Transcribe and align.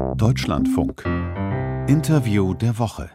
Deutschlandfunk. 0.00 1.04
Interview 1.86 2.54
der 2.54 2.78
Woche. 2.78 3.10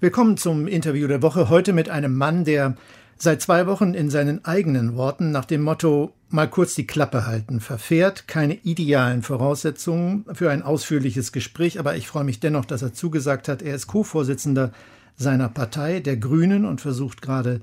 Willkommen 0.00 0.36
zum 0.36 0.66
Interview 0.66 1.06
der 1.06 1.22
Woche. 1.22 1.48
Heute 1.48 1.72
mit 1.72 1.88
einem 1.88 2.16
Mann, 2.16 2.44
der 2.44 2.76
seit 3.16 3.40
zwei 3.40 3.66
Wochen 3.66 3.94
in 3.94 4.10
seinen 4.10 4.44
eigenen 4.44 4.96
Worten 4.96 5.30
nach 5.30 5.44
dem 5.44 5.62
Motto 5.62 6.12
mal 6.28 6.48
kurz 6.50 6.74
die 6.74 6.86
Klappe 6.86 7.26
halten 7.26 7.60
verfährt. 7.60 8.26
Keine 8.26 8.54
idealen 8.54 9.22
Voraussetzungen 9.22 10.24
für 10.32 10.50
ein 10.50 10.62
ausführliches 10.62 11.30
Gespräch, 11.30 11.78
aber 11.78 11.94
ich 11.96 12.08
freue 12.08 12.24
mich 12.24 12.40
dennoch, 12.40 12.64
dass 12.64 12.82
er 12.82 12.92
zugesagt 12.92 13.48
hat. 13.48 13.62
Er 13.62 13.76
ist 13.76 13.86
Co-Vorsitzender 13.86 14.72
seiner 15.16 15.48
Partei, 15.48 16.00
der 16.00 16.16
Grünen, 16.16 16.64
und 16.64 16.80
versucht 16.80 17.22
gerade 17.22 17.60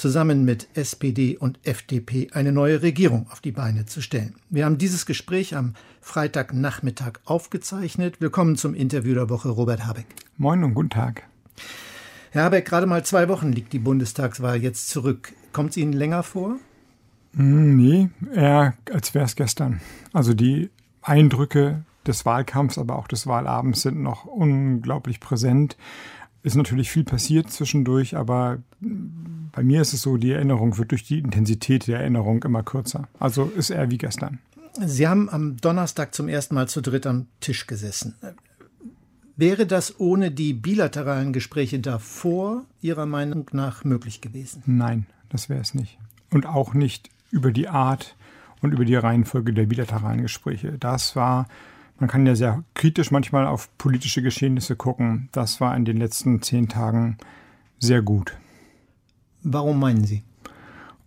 zusammen 0.00 0.46
mit 0.46 0.66
SPD 0.72 1.36
und 1.36 1.58
FDP 1.62 2.30
eine 2.32 2.52
neue 2.52 2.80
Regierung 2.80 3.26
auf 3.30 3.40
die 3.40 3.52
Beine 3.52 3.84
zu 3.84 4.00
stellen. 4.00 4.34
Wir 4.48 4.64
haben 4.64 4.78
dieses 4.78 5.04
Gespräch 5.04 5.54
am 5.54 5.74
Freitagnachmittag 6.00 7.20
aufgezeichnet. 7.26 8.18
Willkommen 8.18 8.56
zum 8.56 8.72
Interview 8.72 9.12
der 9.12 9.28
Woche, 9.28 9.50
Robert 9.50 9.84
Habeck. 9.84 10.06
Moin 10.38 10.64
und 10.64 10.72
guten 10.72 10.88
Tag. 10.88 11.24
Herr 12.30 12.44
Habeck, 12.44 12.64
gerade 12.64 12.86
mal 12.86 13.04
zwei 13.04 13.28
Wochen 13.28 13.52
liegt 13.52 13.74
die 13.74 13.78
Bundestagswahl 13.78 14.62
jetzt 14.62 14.88
zurück. 14.88 15.34
Kommt 15.52 15.70
es 15.70 15.76
Ihnen 15.76 15.92
länger 15.92 16.22
vor? 16.22 16.56
Hm, 17.36 17.76
nee, 17.76 18.08
eher 18.34 18.72
als 18.90 19.12
wäre 19.12 19.26
es 19.26 19.36
gestern. 19.36 19.82
Also 20.14 20.32
die 20.32 20.70
Eindrücke 21.02 21.84
des 22.06 22.24
Wahlkampfs, 22.24 22.78
aber 22.78 22.96
auch 22.96 23.06
des 23.06 23.26
Wahlabends 23.26 23.82
sind 23.82 24.02
noch 24.02 24.24
unglaublich 24.24 25.20
präsent. 25.20 25.76
Ist 26.42 26.56
natürlich 26.56 26.90
viel 26.90 27.04
passiert 27.04 27.50
zwischendurch, 27.50 28.16
aber 28.16 28.60
bei 29.52 29.62
mir 29.62 29.80
ist 29.80 29.92
es 29.92 30.02
so, 30.02 30.16
die 30.16 30.32
Erinnerung 30.32 30.78
wird 30.78 30.90
durch 30.90 31.04
die 31.04 31.18
Intensität 31.18 31.86
der 31.86 32.00
Erinnerung 32.00 32.42
immer 32.44 32.62
kürzer. 32.62 33.08
Also 33.18 33.44
ist 33.44 33.70
eher 33.70 33.90
wie 33.90 33.98
gestern. 33.98 34.38
Sie 34.78 35.08
haben 35.08 35.28
am 35.28 35.56
Donnerstag 35.56 36.14
zum 36.14 36.28
ersten 36.28 36.54
Mal 36.54 36.68
zu 36.68 36.80
dritt 36.80 37.06
am 37.06 37.26
Tisch 37.40 37.66
gesessen. 37.66 38.14
Wäre 39.36 39.66
das 39.66 39.98
ohne 39.98 40.30
die 40.30 40.52
bilateralen 40.52 41.32
Gespräche 41.32 41.80
davor 41.80 42.64
Ihrer 42.80 43.06
Meinung 43.06 43.46
nach 43.52 43.84
möglich 43.84 44.20
gewesen? 44.20 44.62
Nein, 44.66 45.06
das 45.30 45.48
wäre 45.48 45.60
es 45.60 45.74
nicht. 45.74 45.98
Und 46.30 46.46
auch 46.46 46.74
nicht 46.74 47.08
über 47.30 47.50
die 47.50 47.68
Art 47.68 48.16
und 48.60 48.72
über 48.72 48.84
die 48.84 48.96
Reihenfolge 48.96 49.52
der 49.52 49.66
bilateralen 49.66 50.22
Gespräche. 50.22 50.76
Das 50.78 51.16
war, 51.16 51.48
man 51.98 52.08
kann 52.08 52.26
ja 52.26 52.34
sehr 52.34 52.62
kritisch 52.74 53.10
manchmal 53.10 53.46
auf 53.46 53.70
politische 53.78 54.22
Geschehnisse 54.22 54.76
gucken. 54.76 55.28
Das 55.32 55.60
war 55.60 55.76
in 55.76 55.84
den 55.84 55.96
letzten 55.96 56.42
zehn 56.42 56.68
Tagen 56.68 57.16
sehr 57.78 58.02
gut. 58.02 58.36
Warum 59.42 59.80
meinen 59.80 60.04
Sie? 60.04 60.22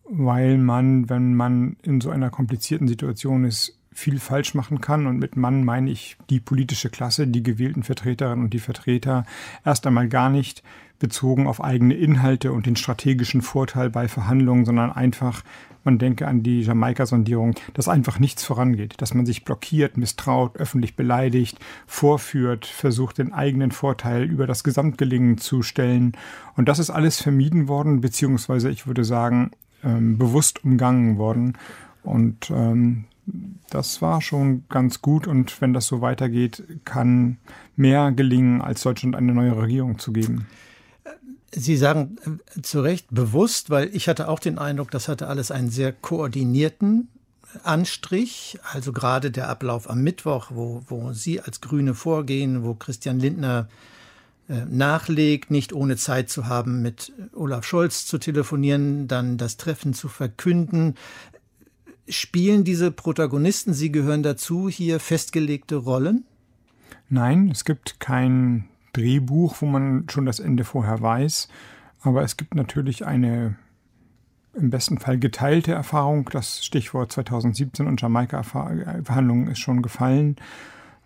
Weil 0.09 0.57
man, 0.57 1.09
wenn 1.09 1.35
man 1.35 1.77
in 1.81 2.01
so 2.01 2.09
einer 2.09 2.29
komplizierten 2.29 2.87
Situation 2.87 3.45
ist, 3.45 3.77
viel 3.93 4.19
falsch 4.19 4.53
machen 4.53 4.81
kann. 4.81 5.05
Und 5.07 5.19
mit 5.19 5.35
Mann 5.35 5.63
meine 5.63 5.91
ich 5.91 6.17
die 6.29 6.39
politische 6.39 6.89
Klasse, 6.89 7.27
die 7.27 7.43
gewählten 7.43 7.83
Vertreterinnen 7.83 8.43
und 8.43 8.53
die 8.53 8.59
Vertreter 8.59 9.25
erst 9.63 9.85
einmal 9.87 10.09
gar 10.09 10.29
nicht 10.29 10.63
bezogen 11.03 11.47
auf 11.47 11.61
eigene 11.61 11.95
Inhalte 11.95 12.53
und 12.53 12.65
den 12.65 12.77
strategischen 12.77 13.41
Vorteil 13.41 13.89
bei 13.89 14.07
Verhandlungen, 14.07 14.63
sondern 14.63 14.89
einfach, 14.89 15.43
man 15.83 15.97
denke 15.97 16.29
an 16.29 16.43
die 16.43 16.61
Jamaika-Sondierung, 16.61 17.55
dass 17.73 17.89
einfach 17.89 18.19
nichts 18.19 18.45
vorangeht, 18.45 19.01
dass 19.01 19.13
man 19.13 19.25
sich 19.25 19.43
blockiert, 19.43 19.97
misstraut, 19.97 20.55
öffentlich 20.55 20.95
beleidigt, 20.95 21.59
vorführt, 21.87 22.65
versucht, 22.65 23.17
den 23.17 23.33
eigenen 23.33 23.71
Vorteil 23.71 24.23
über 24.23 24.47
das 24.47 24.63
Gesamtgelingen 24.63 25.37
zu 25.39 25.61
stellen. 25.61 26.13
Und 26.55 26.69
das 26.69 26.79
ist 26.79 26.89
alles 26.89 27.21
vermieden 27.21 27.67
worden, 27.67 27.99
beziehungsweise 27.99 28.69
ich 28.69 28.87
würde 28.87 29.03
sagen, 29.03 29.51
ähm, 29.83 30.17
bewusst 30.17 30.63
umgangen 30.63 31.17
worden. 31.17 31.57
Und 32.01 32.49
ähm, 32.49 33.03
das 33.69 34.01
war 34.01 34.21
schon 34.21 34.63
ganz 34.69 35.01
gut 35.01 35.27
und 35.27 35.59
wenn 35.59 35.73
das 35.73 35.85
so 35.85 35.99
weitergeht, 35.99 36.63
kann 36.85 37.39
mehr 37.75 38.13
gelingen, 38.13 38.61
als 38.61 38.83
Deutschland 38.83 39.17
eine 39.17 39.33
neue 39.33 39.57
Regierung 39.57 39.99
zu 39.99 40.13
geben. 40.13 40.47
Sie 41.55 41.77
sagen 41.77 42.17
äh, 42.57 42.61
zu 42.61 42.81
Recht 42.81 43.07
bewusst, 43.11 43.69
weil 43.69 43.89
ich 43.93 44.07
hatte 44.07 44.27
auch 44.27 44.39
den 44.39 44.57
Eindruck, 44.57 44.91
das 44.91 45.07
hatte 45.07 45.27
alles 45.27 45.51
einen 45.51 45.69
sehr 45.69 45.91
koordinierten 45.91 47.09
Anstrich, 47.63 48.57
also 48.71 48.91
gerade 48.91 49.29
der 49.29 49.47
Ablauf 49.47 49.89
am 49.89 50.01
Mittwoch, 50.01 50.47
wo, 50.49 50.83
wo 50.87 51.13
Sie 51.13 51.39
als 51.39 51.61
Grüne 51.61 51.93
vorgehen, 51.93 52.63
wo 52.63 52.73
Christian 52.73 53.19
Lindner 53.19 53.69
äh, 54.49 54.65
nachlegt, 54.67 55.51
nicht 55.51 55.71
ohne 55.71 55.95
Zeit 55.95 56.29
zu 56.29 56.47
haben, 56.47 56.81
mit 56.81 57.11
Olaf 57.33 57.65
Scholz 57.65 58.07
zu 58.07 58.17
telefonieren, 58.17 59.07
dann 59.07 59.37
das 59.37 59.57
Treffen 59.57 59.93
zu 59.93 60.07
verkünden, 60.07 60.95
Spielen 62.09 62.65
diese 62.65 62.91
Protagonisten, 62.91 63.73
Sie 63.73 63.89
gehören 63.89 64.23
dazu, 64.23 64.67
hier 64.67 64.99
festgelegte 64.99 65.77
Rollen? 65.77 66.25
Nein, 67.07 67.49
es 67.49 67.63
gibt 67.63 68.01
kein 68.01 68.65
Drehbuch, 68.93 69.57
wo 69.59 69.65
man 69.65 70.05
schon 70.09 70.25
das 70.25 70.39
Ende 70.39 70.63
vorher 70.63 71.01
weiß. 71.01 71.49
Aber 72.01 72.23
es 72.23 72.37
gibt 72.37 72.55
natürlich 72.55 73.05
eine 73.05 73.55
im 74.53 74.69
besten 74.69 74.99
Fall 74.99 75.17
geteilte 75.17 75.73
Erfahrung. 75.73 76.29
Das 76.31 76.63
Stichwort 76.63 77.11
2017 77.11 77.87
und 77.87 78.01
Jamaika-Verhandlungen 78.01 79.47
ist 79.47 79.59
schon 79.59 79.81
gefallen. 79.81 80.35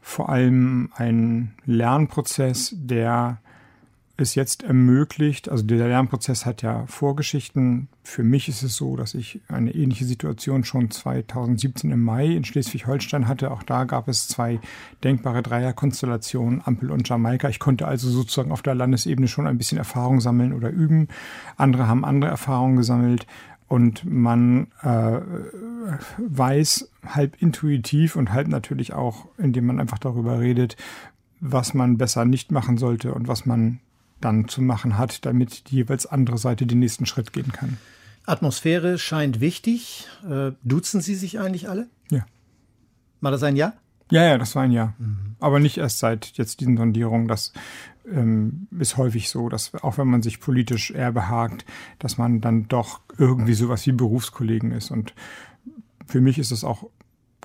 Vor 0.01 0.29
allem 0.29 0.89
ein 0.95 1.53
Lernprozess, 1.65 2.73
der 2.75 3.39
es 4.21 4.35
jetzt 4.35 4.63
ermöglicht, 4.63 5.49
also 5.49 5.63
der 5.63 5.87
Lernprozess 5.87 6.45
hat 6.45 6.61
ja 6.61 6.85
Vorgeschichten. 6.87 7.87
Für 8.03 8.23
mich 8.23 8.49
ist 8.49 8.63
es 8.63 8.75
so, 8.75 8.95
dass 8.95 9.13
ich 9.13 9.41
eine 9.47 9.73
ähnliche 9.73 10.05
Situation 10.05 10.63
schon 10.63 10.89
2017 10.89 11.91
im 11.91 12.03
Mai 12.03 12.27
in 12.27 12.43
Schleswig-Holstein 12.43 13.27
hatte. 13.27 13.51
Auch 13.51 13.63
da 13.63 13.83
gab 13.83 14.07
es 14.07 14.27
zwei 14.27 14.59
denkbare 15.03 15.43
Dreierkonstellationen, 15.43 16.61
Ampel 16.65 16.91
und 16.91 17.07
Jamaika. 17.07 17.49
Ich 17.49 17.59
konnte 17.59 17.87
also 17.87 18.09
sozusagen 18.09 18.51
auf 18.51 18.61
der 18.61 18.75
Landesebene 18.75 19.27
schon 19.27 19.47
ein 19.47 19.57
bisschen 19.57 19.77
Erfahrung 19.77 20.19
sammeln 20.21 20.53
oder 20.53 20.69
üben. 20.69 21.07
Andere 21.55 21.87
haben 21.87 22.05
andere 22.05 22.31
Erfahrungen 22.31 22.77
gesammelt. 22.77 23.27
Und 23.67 24.05
man 24.05 24.67
äh, 24.81 25.19
weiß 26.17 26.89
halb 27.05 27.41
intuitiv 27.41 28.15
und 28.15 28.31
halb 28.31 28.47
natürlich 28.47 28.93
auch, 28.93 29.27
indem 29.37 29.65
man 29.65 29.79
einfach 29.79 29.99
darüber 29.99 30.39
redet, 30.39 30.77
was 31.41 31.73
man 31.73 31.97
besser 31.97 32.25
nicht 32.25 32.51
machen 32.51 32.77
sollte 32.77 33.13
und 33.13 33.27
was 33.27 33.45
man 33.45 33.79
dann 34.21 34.47
zu 34.47 34.61
machen 34.61 34.97
hat, 34.97 35.25
damit 35.25 35.69
die 35.69 35.75
jeweils 35.75 36.05
andere 36.05 36.37
Seite 36.37 36.65
den 36.65 36.79
nächsten 36.79 37.05
Schritt 37.05 37.33
gehen 37.33 37.51
kann. 37.51 37.77
Atmosphäre 38.25 38.97
scheint 38.97 39.39
wichtig. 39.39 40.07
Äh, 40.29 40.51
duzen 40.63 41.01
Sie 41.01 41.15
sich 41.15 41.39
eigentlich 41.39 41.69
alle? 41.69 41.87
Ja. 42.11 42.25
War 43.21 43.31
das 43.31 43.43
ein 43.43 43.55
Ja? 43.55 43.73
Ja, 44.11 44.23
ja, 44.23 44.37
das 44.37 44.55
war 44.55 44.63
ein 44.63 44.71
Ja. 44.71 44.93
Mhm. 44.97 45.35
Aber 45.39 45.59
nicht 45.59 45.77
erst 45.77 45.99
seit 45.99 46.33
jetzt 46.37 46.59
diesen 46.59 46.77
Sondierungen. 46.77 47.27
Das 47.27 47.53
ähm, 48.11 48.67
ist 48.77 48.97
häufig 48.97 49.29
so, 49.29 49.49
dass 49.49 49.73
auch 49.75 49.97
wenn 49.97 50.07
man 50.07 50.21
sich 50.21 50.39
politisch 50.39 50.91
eher 50.91 51.11
behagt, 51.11 51.65
dass 51.99 52.17
man 52.17 52.41
dann 52.41 52.67
doch 52.67 53.01
irgendwie 53.17 53.53
sowas 53.53 53.85
wie 53.85 53.91
Berufskollegen 53.91 54.71
ist. 54.71 54.91
Und 54.91 55.13
für 56.05 56.21
mich 56.21 56.39
ist 56.39 56.51
es 56.51 56.63
auch 56.63 56.89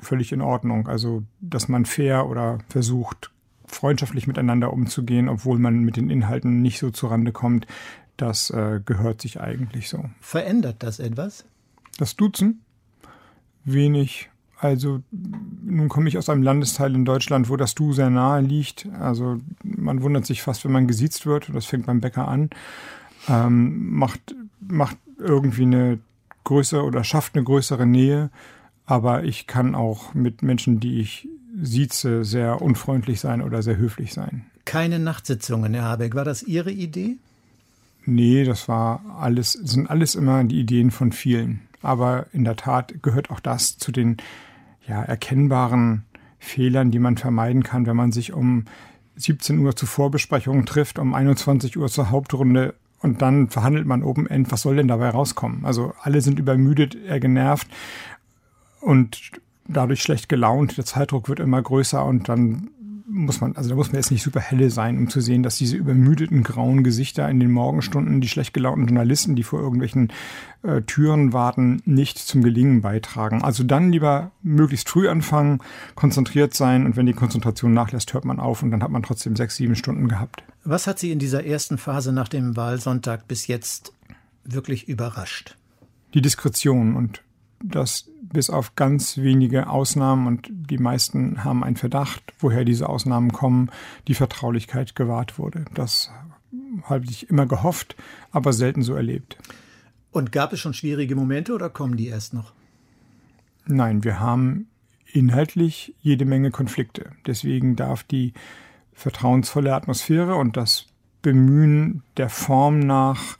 völlig 0.00 0.32
in 0.32 0.41
Ordnung. 0.41 0.88
Also, 0.88 1.25
dass 1.41 1.69
man 1.69 1.84
fair 1.84 2.28
oder 2.28 2.59
versucht, 2.69 3.31
freundschaftlich 3.75 4.27
miteinander 4.27 4.72
umzugehen, 4.72 5.28
obwohl 5.28 5.59
man 5.59 5.81
mit 5.81 5.97
den 5.97 6.10
Inhalten 6.10 6.62
nicht 6.62 6.78
so 6.78 6.91
zurande 6.91 7.33
kommt, 7.33 7.66
das 8.16 8.50
äh, 8.50 8.81
gehört 8.84 9.21
sich 9.21 9.41
eigentlich 9.41 9.88
so. 9.88 10.05
Verändert 10.21 10.83
das 10.83 11.00
etwas? 11.00 11.44
Das 11.99 12.16
Duzen? 12.16 12.61
Wenig. 13.65 14.31
Also 14.59 15.03
nun 15.11 15.88
komme 15.88 16.09
ich 16.09 16.19
aus 16.19 16.28
einem 16.28 16.43
Landesteil 16.43 16.94
in 16.94 17.05
Deutschland, 17.05 17.49
wo 17.49 17.56
das 17.56 17.75
Du 17.75 17.93
sehr 17.93 18.11
nahe 18.11 18.41
liegt. 18.41 18.87
Also 19.00 19.38
man 19.65 20.03
wundert 20.03 20.25
sich 20.25 20.43
fast, 20.43 20.65
wenn 20.65 20.72
man 20.72 20.87
gesiezt 20.87 21.27
wird. 21.27 21.50
Das 21.53 21.66
fängt 21.66 21.87
beim 21.87 22.00
Bäcker 22.00 22.28
an. 22.28 22.50
Ähm, 23.28 23.91
macht, 23.91 24.37
macht 24.61 24.99
irgendwie 25.19 25.62
eine 25.62 25.99
größere 26.44 26.84
oder 26.84 27.03
schafft 27.03 27.34
eine 27.34 27.44
größere 27.44 27.87
Nähe. 27.87 28.31
Aber 28.87 29.25
ich 29.25 29.47
kann 29.47 29.75
auch 29.75 30.15
mit 30.15 30.43
Menschen, 30.43 30.78
die 30.78 31.00
ich 31.00 31.28
sieze, 31.60 32.24
sehr 32.24 32.62
unfreundlich 32.62 33.20
sein 33.20 33.42
oder 33.42 33.62
sehr 33.62 33.76
höflich 33.76 34.12
sein. 34.12 34.46
Keine 34.64 34.99
Nachtsitzungen, 34.99 35.75
Herr 35.75 35.84
Habeck. 35.84 36.14
War 36.14 36.25
das 36.25 36.43
Ihre 36.43 36.70
Idee? 36.70 37.16
Nee, 38.04 38.44
das 38.44 38.69
war 38.69 39.02
alles, 39.19 39.52
sind 39.52 39.88
alles 39.90 40.14
immer 40.14 40.44
die 40.44 40.60
Ideen 40.60 40.90
von 40.90 41.12
vielen. 41.12 41.60
Aber 41.82 42.26
in 42.32 42.44
der 42.44 42.56
Tat 42.56 43.02
gehört 43.02 43.31
auch 43.31 43.40
das 43.40 43.76
zu 43.76 43.93
den 43.93 44.16
ja, 44.87 45.02
erkennbaren 45.02 46.04
Fehlern, 46.38 46.90
die 46.90 46.99
man 46.99 47.16
vermeiden 47.16 47.62
kann, 47.62 47.87
wenn 47.87 47.96
man 47.96 48.12
sich 48.12 48.32
um 48.32 48.64
17 49.16 49.58
Uhr 49.58 49.76
zur 49.76 49.88
Vorbesprechung 49.88 50.64
trifft, 50.64 50.98
um 50.98 51.14
21 51.14 51.76
Uhr 51.76 51.88
zur 51.88 52.10
Hauptrunde 52.10 52.75
und 53.00 53.20
dann 53.20 53.48
verhandelt 53.48 53.87
man 53.87 54.02
Open 54.02 54.28
End. 54.28 54.50
Was 54.50 54.62
soll 54.62 54.76
denn 54.76 54.88
dabei 54.88 55.10
rauskommen? 55.10 55.64
Also 55.64 55.93
alle 56.02 56.20
sind 56.20 56.38
übermüdet, 56.38 56.94
eher 56.94 57.20
genervt 57.20 57.69
und 58.81 59.20
dadurch 59.69 60.03
schlecht 60.03 60.29
gelaunt, 60.29 60.76
der 60.76 60.85
Zeitdruck 60.85 61.29
wird 61.29 61.41
immer 61.41 61.62
größer 61.62 62.05
und 62.05 62.29
dann 62.29 62.70
muss 63.12 63.41
man, 63.41 63.55
also 63.56 63.69
da 63.69 63.75
muss 63.76 63.88
man 63.88 63.97
jetzt 63.97 64.11
nicht 64.11 64.23
super 64.23 64.41
helle 64.41 64.70
sein, 64.70 64.97
um 64.97 65.09
zu 65.09 65.20
sehen, 65.20 65.43
dass 65.43 65.56
diese 65.56 65.76
übermüdeten 65.76 66.43
grauen 66.43 66.82
Gesichter 66.82 67.29
in 67.29 67.41
den 67.41 67.50
Morgenstunden, 67.50 68.20
die 68.20 68.29
schlecht 68.29 68.55
gelaunten 68.55 68.87
Journalisten, 68.87 69.37
die 69.37 69.43
vor 69.43 69.61
irgendwelchen 69.61 70.12
äh, 70.62 70.81
Türen 70.82 71.32
warten, 71.32 71.82
nicht 71.85 72.19
zum 72.19 72.43
Gelingen 72.43 72.81
beitragen. 72.81 73.43
Also 73.43 73.64
dann 73.64 73.93
lieber 73.93 74.31
möglichst 74.43 74.88
früh 74.88 75.09
anfangen, 75.09 75.61
konzentriert 75.94 76.55
sein 76.55 76.87
und 76.87 76.97
wenn 76.97 77.06
die 77.06 77.12
Konzentration 77.12 77.75
nachlässt, 77.75 78.15
hört 78.15 78.25
man 78.25 78.41
auf 78.41 78.62
und 78.62 78.70
dann 78.70 78.82
hat 78.82 78.91
man 78.91 79.03
trotzdem 79.03 79.37
sechs, 79.37 79.56
sieben 79.56 79.76
Stunden 79.76 80.08
gehabt. 80.08 80.43
Was 80.65 80.87
hat 80.87 80.99
Sie 80.99 81.12
in 81.12 81.19
dieser 81.19 81.44
ersten 81.44 81.79
Phase 81.79 82.12
nach 82.12 82.29
dem 82.29 82.56
Wahlsonntag 82.56 83.29
bis 83.29 83.47
jetzt 83.47 83.93
wirklich 84.44 84.88
überrascht? 84.88 85.56
Die 86.15 86.23
Diskretion 86.23 86.97
und 86.97 87.23
das 87.62 88.08
bis 88.32 88.50
auf 88.50 88.75
ganz 88.76 89.19
wenige 89.19 89.69
Ausnahmen 89.69 90.26
und 90.26 90.49
die 90.50 90.79
meisten 90.79 91.44
haben 91.44 91.62
einen 91.64 91.76
Verdacht, 91.76 92.32
woher 92.38 92.64
diese 92.64 92.88
Ausnahmen 92.88 93.32
kommen, 93.32 93.70
die 94.08 94.14
Vertraulichkeit 94.14 94.94
gewahrt 94.96 95.38
wurde. 95.38 95.64
Das 95.75 96.11
habe 96.84 97.05
ich 97.05 97.29
immer 97.31 97.46
gehofft, 97.46 97.96
aber 98.31 98.52
selten 98.52 98.82
so 98.82 98.94
erlebt. 98.94 99.38
Und 100.11 100.32
gab 100.32 100.52
es 100.52 100.61
schon 100.61 100.75
schwierige 100.75 101.17
Momente 101.17 101.55
oder 101.55 101.70
kommen 101.70 101.96
die 101.96 102.08
erst 102.08 102.34
noch? 102.34 102.52
Nein, 103.67 104.05
wir 104.05 104.20
haben 104.20 104.69
inhaltlich 105.12 105.94
jede 106.00 106.25
Menge 106.25 106.50
Konflikte. 106.50 107.12
Deswegen 107.26 107.76
darf 107.76 108.02
die 108.02 108.32
vertrauensvolle 108.93 109.75
Atmosphäre 109.75 110.34
und 110.37 110.56
das 110.56 110.87
Bemühen 111.23 112.02
der 112.17 112.29
Form 112.29 112.81
nach 112.81 113.38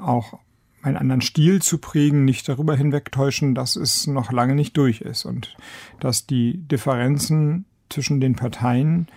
auch 0.00 0.38
einen 0.82 0.96
anderen 0.96 1.20
Stil 1.20 1.60
zu 1.62 1.78
prägen, 1.78 2.24
nicht 2.24 2.48
darüber 2.48 2.74
hinwegtäuschen, 2.74 3.54
dass 3.54 3.76
es 3.76 4.06
noch 4.06 4.32
lange 4.32 4.54
nicht 4.54 4.76
durch 4.76 5.00
ist 5.00 5.24
und 5.24 5.56
dass 6.00 6.26
die 6.26 6.58
Differenzen 6.58 7.64
zwischen 7.88 8.20
den 8.20 8.36
Parteien 8.36 9.08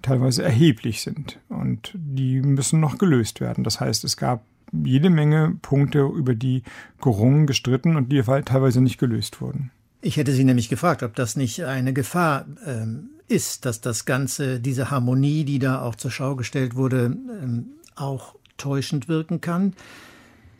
teilweise 0.00 0.42
erheblich 0.42 1.02
sind 1.02 1.38
und 1.48 1.92
die 1.94 2.40
müssen 2.40 2.80
noch 2.80 2.98
gelöst 2.98 3.40
werden. 3.40 3.64
Das 3.64 3.80
heißt, 3.80 4.04
es 4.04 4.16
gab 4.16 4.42
jede 4.72 5.10
Menge 5.10 5.56
Punkte, 5.60 6.00
über 6.00 6.34
die 6.34 6.62
gerungen, 7.00 7.46
gestritten 7.46 7.96
und 7.96 8.10
die 8.10 8.22
teilweise 8.22 8.80
nicht 8.80 8.98
gelöst 8.98 9.40
wurden. 9.40 9.70
Ich 10.00 10.16
hätte 10.16 10.32
Sie 10.32 10.44
nämlich 10.44 10.68
gefragt, 10.68 11.02
ob 11.02 11.14
das 11.14 11.36
nicht 11.36 11.64
eine 11.64 11.92
Gefahr 11.92 12.46
ähm, 12.66 13.10
ist, 13.28 13.64
dass 13.66 13.80
das 13.80 14.04
Ganze, 14.04 14.58
diese 14.58 14.90
Harmonie, 14.90 15.44
die 15.44 15.58
da 15.58 15.82
auch 15.82 15.94
zur 15.94 16.10
Schau 16.10 16.34
gestellt 16.34 16.74
wurde, 16.74 17.16
ähm, 17.42 17.66
auch 17.94 18.34
täuschend 18.56 19.08
wirken 19.08 19.40
kann. 19.40 19.74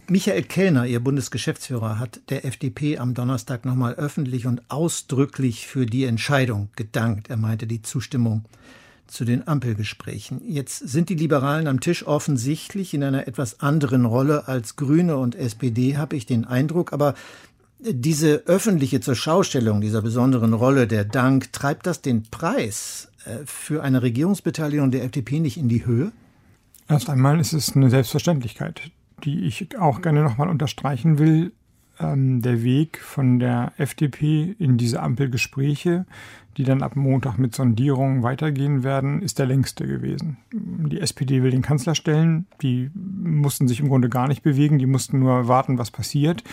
Michael 0.08 0.42
Kellner, 0.42 0.84
Ihr 0.86 1.00
Bundesgeschäftsführer, 1.00 1.98
hat 1.98 2.20
der 2.28 2.44
FDP 2.44 2.98
am 2.98 3.14
Donnerstag 3.14 3.64
nochmal 3.64 3.94
öffentlich 3.94 4.46
und 4.46 4.62
ausdrücklich 4.68 5.66
für 5.68 5.86
die 5.86 6.04
Entscheidung 6.04 6.70
gedankt. 6.74 7.30
Er 7.30 7.36
meinte 7.36 7.68
die 7.68 7.82
Zustimmung 7.82 8.44
zu 9.06 9.24
den 9.24 9.46
Ampelgesprächen. 9.46 10.40
Jetzt 10.44 10.78
sind 10.78 11.08
die 11.08 11.14
Liberalen 11.14 11.68
am 11.68 11.80
Tisch 11.80 12.04
offensichtlich 12.04 12.94
in 12.94 13.04
einer 13.04 13.28
etwas 13.28 13.60
anderen 13.60 14.04
Rolle 14.04 14.48
als 14.48 14.74
Grüne 14.74 15.18
und 15.18 15.36
SPD, 15.36 15.96
habe 15.96 16.16
ich 16.16 16.26
den 16.26 16.46
Eindruck. 16.46 16.92
Aber 16.92 17.14
diese 17.78 18.42
öffentliche 18.46 19.00
Zurschaustellung 19.00 19.80
dieser 19.80 20.02
besonderen 20.02 20.52
Rolle, 20.52 20.88
der 20.88 21.04
Dank, 21.04 21.52
treibt 21.52 21.86
das 21.86 22.02
den 22.02 22.24
Preis 22.24 23.08
äh, 23.24 23.38
für 23.44 23.84
eine 23.84 24.02
Regierungsbeteiligung 24.02 24.90
der 24.90 25.04
FDP 25.04 25.38
nicht 25.38 25.58
in 25.58 25.68
die 25.68 25.86
Höhe? 25.86 26.10
Erst 26.88 27.08
einmal 27.08 27.38
ist 27.38 27.52
es 27.52 27.76
eine 27.76 27.88
Selbstverständlichkeit 27.88 28.90
die 29.24 29.44
ich 29.44 29.78
auch 29.78 30.02
gerne 30.02 30.22
nochmal 30.22 30.48
unterstreichen 30.48 31.18
will. 31.18 31.52
Ähm, 32.00 32.42
der 32.42 32.62
Weg 32.62 32.98
von 32.98 33.38
der 33.38 33.72
FDP 33.76 34.54
in 34.58 34.78
diese 34.78 35.02
Ampelgespräche, 35.02 36.06
die 36.56 36.64
dann 36.64 36.82
ab 36.82 36.96
Montag 36.96 37.38
mit 37.38 37.54
Sondierungen 37.54 38.22
weitergehen 38.22 38.82
werden, 38.82 39.22
ist 39.22 39.38
der 39.38 39.46
längste 39.46 39.86
gewesen. 39.86 40.36
Die 40.52 41.00
SPD 41.00 41.42
will 41.42 41.50
den 41.50 41.62
Kanzler 41.62 41.94
stellen. 41.94 42.46
Die 42.60 42.90
mussten 42.94 43.68
sich 43.68 43.80
im 43.80 43.88
Grunde 43.88 44.08
gar 44.08 44.28
nicht 44.28 44.42
bewegen. 44.42 44.78
Die 44.78 44.86
mussten 44.86 45.18
nur 45.18 45.48
warten, 45.48 45.78
was 45.78 45.90
passiert. 45.90 46.44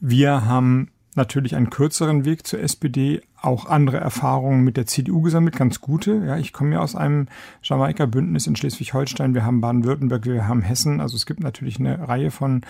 Wir 0.00 0.44
haben 0.44 0.88
natürlich 1.14 1.56
einen 1.56 1.70
kürzeren 1.70 2.24
Weg 2.24 2.46
zur 2.46 2.60
SPD, 2.60 3.22
auch 3.40 3.66
andere 3.66 3.98
Erfahrungen 3.98 4.62
mit 4.62 4.76
der 4.76 4.86
CDU 4.86 5.22
gesammelt, 5.22 5.56
ganz 5.56 5.80
gute. 5.80 6.22
Ja, 6.26 6.36
ich 6.36 6.52
komme 6.52 6.74
ja 6.74 6.80
aus 6.80 6.94
einem 6.94 7.26
Jamaika-Bündnis 7.62 8.46
in 8.46 8.56
Schleswig-Holstein. 8.56 9.34
Wir 9.34 9.44
haben 9.44 9.60
Baden-Württemberg, 9.60 10.24
wir 10.26 10.46
haben 10.46 10.62
Hessen. 10.62 11.00
Also 11.00 11.16
es 11.16 11.26
gibt 11.26 11.40
natürlich 11.40 11.78
eine 11.78 12.08
Reihe 12.08 12.30
von 12.30 12.62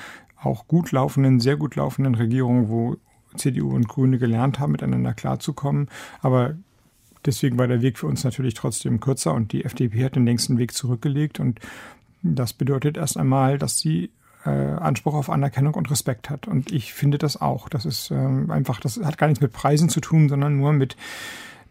auch 0.43 0.67
gut 0.67 0.93
laufenden, 0.93 1.41
sehr 1.41 1.57
gut 1.57 1.77
laufenden 1.77 2.15
Regierungen, 2.15 2.69
wo 2.69 2.97
CDU 3.37 3.75
und 3.75 3.89
Grüne 3.89 4.19
gelernt 4.19 4.59
haben, 4.59 4.73
miteinander 4.73 5.13
klarzukommen. 5.13 5.89
Aber 6.21 6.55
deswegen 7.25 7.59
war 7.59 7.69
der 7.69 7.83
Weg 7.83 7.99
für 7.99 8.07
uns 8.07 8.25
natürlich 8.25 8.55
trotzdem 8.55 9.01
kürzer 9.01 9.35
und 9.35 9.53
die 9.53 9.65
FDP 9.65 10.05
hat 10.05 10.17
den 10.17 10.25
längsten 10.25 10.59
Weg 10.59 10.73
zurückgelegt 10.73 11.41
und 11.41 11.61
das 12.23 12.53
bedeutet 12.53 12.97
erst 12.97 13.17
einmal, 13.17 13.59
dass 13.59 13.79
sie 13.79 14.11
äh, 14.45 14.51
Anspruch 14.51 15.15
auf 15.15 15.31
Anerkennung 15.31 15.75
und 15.75 15.91
Respekt 15.91 16.31
hat. 16.31 16.49
Und 16.49 16.73
ich 16.73 16.95
finde 16.95 17.19
das 17.19 17.41
auch. 17.41 17.69
Das 17.69 17.85
ist 17.85 18.11
ähm, 18.11 18.51
einfach, 18.51 18.81
das 18.81 18.99
hat 18.99 19.19
gar 19.19 19.27
nichts 19.27 19.41
mit 19.41 19.53
Preisen 19.53 19.89
zu 19.89 20.01
tun, 20.01 20.29
sondern 20.29 20.57
nur 20.57 20.73
mit 20.73 20.97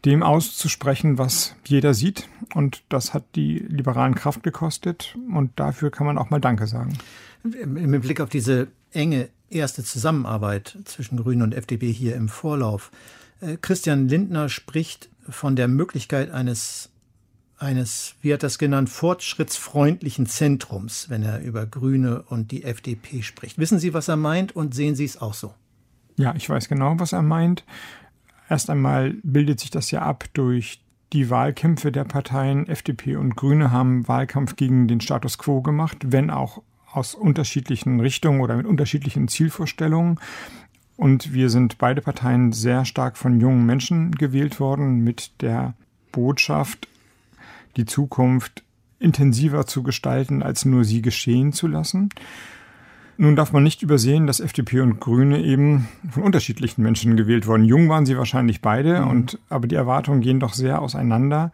dem 0.06 0.24
auszusprechen, 0.24 1.18
was 1.18 1.56
jeder 1.66 1.94
sieht. 1.94 2.30
Und 2.54 2.84
das 2.90 3.14
hat 3.14 3.24
die 3.36 3.60
liberalen 3.60 4.16
Kraft 4.16 4.44
gekostet. 4.44 5.18
Und 5.34 5.52
dafür 5.60 5.92
kann 5.92 6.06
man 6.06 6.18
auch 6.18 6.30
mal 6.30 6.40
Danke 6.40 6.68
sagen. 6.68 6.98
Mit 7.44 8.02
Blick 8.02 8.22
auf 8.22 8.30
diese 8.30 8.68
enge 8.92 9.30
erste 9.50 9.84
Zusammenarbeit 9.84 10.78
zwischen 10.86 11.18
Grünen 11.18 11.42
und 11.42 11.54
FDP 11.54 11.92
hier 11.92 12.16
im 12.16 12.30
Vorlauf. 12.30 12.92
Äh, 13.42 13.58
Christian 13.62 14.08
Lindner 14.08 14.50
spricht 14.50 15.10
von 15.28 15.56
der 15.56 15.68
Möglichkeit 15.68 16.32
eines 16.32 16.90
eines, 17.60 18.16
wie 18.22 18.34
hat 18.34 18.44
das 18.44 18.58
genannt, 18.58 18.90
fortschrittsfreundlichen 18.90 20.26
Zentrums, 20.26 21.10
wenn 21.10 21.24
er 21.24 21.42
über 21.42 21.66
Grüne 21.66 22.24
und 22.24 22.52
die 22.52 22.64
FDP 22.64 23.22
spricht. 23.22 23.58
Wissen 23.58 23.80
Sie, 23.80 23.94
was 23.94 24.08
er 24.08 24.16
meint 24.16 24.56
und 24.56 24.74
sehen 24.74 24.96
Sie 24.96 25.06
es 25.06 25.22
auch 25.22 25.34
so? 25.34 25.54
Ja, 26.18 26.34
ich 26.36 26.50
weiß 26.50 26.68
genau, 26.70 27.00
was 27.00 27.14
er 27.14 27.22
meint. 27.22 27.64
Erst 28.50 28.70
einmal 28.70 29.16
bildet 29.24 29.60
sich 29.60 29.70
das 29.70 29.92
ja 29.92 30.02
ab 30.02 30.26
durch 30.34 30.82
die 31.14 31.30
Wahlkämpfe 31.30 31.92
der 31.92 32.04
Parteien. 32.04 32.68
FDP 32.68 33.16
und 33.16 33.36
Grüne 33.36 33.72
haben 33.72 34.08
Wahlkampf 34.08 34.56
gegen 34.56 34.88
den 34.88 35.02
Status 35.02 35.38
quo 35.38 35.62
gemacht, 35.62 35.98
wenn 36.06 36.30
auch 36.30 36.62
aus 36.92 37.16
unterschiedlichen 37.16 38.00
Richtungen 38.00 38.42
oder 38.42 38.56
mit 38.58 38.66
unterschiedlichen 38.66 39.28
Zielvorstellungen. 39.28 40.20
Und 40.98 41.34
wir 41.34 41.50
sind 41.50 41.78
beide 41.78 42.02
Parteien 42.02 42.52
sehr 42.52 42.84
stark 42.84 43.18
von 43.18 43.40
jungen 43.40 43.66
Menschen 43.66 44.12
gewählt 44.12 44.60
worden 44.60 45.04
mit 45.04 45.42
der 45.42 45.74
Botschaft, 46.12 46.88
die 47.78 47.86
Zukunft 47.86 48.64
intensiver 49.00 49.66
zu 49.66 49.84
gestalten, 49.84 50.44
als 50.44 50.66
nur 50.66 50.84
sie 50.84 51.02
geschehen 51.02 51.54
zu 51.54 51.68
lassen. 51.68 52.10
Nun 53.18 53.36
darf 53.36 53.52
man 53.52 53.64
nicht 53.64 53.82
übersehen, 53.82 54.28
dass 54.28 54.40
FDP 54.40 54.80
und 54.80 55.02
Grüne 55.02 55.42
eben 55.42 55.90
von 56.10 56.24
unterschiedlichen 56.24 56.84
Menschen 56.84 57.18
gewählt 57.18 57.48
wurden. 57.48 57.66
Jung 57.66 57.90
waren 57.90 58.06
sie 58.06 58.18
wahrscheinlich 58.18 58.62
beide, 58.62 59.02
mhm. 59.02 59.08
und, 59.10 59.40
aber 59.50 59.68
die 59.68 59.76
Erwartungen 59.76 60.22
gehen 60.22 60.40
doch 60.40 60.54
sehr 60.54 60.82
auseinander. 60.82 61.52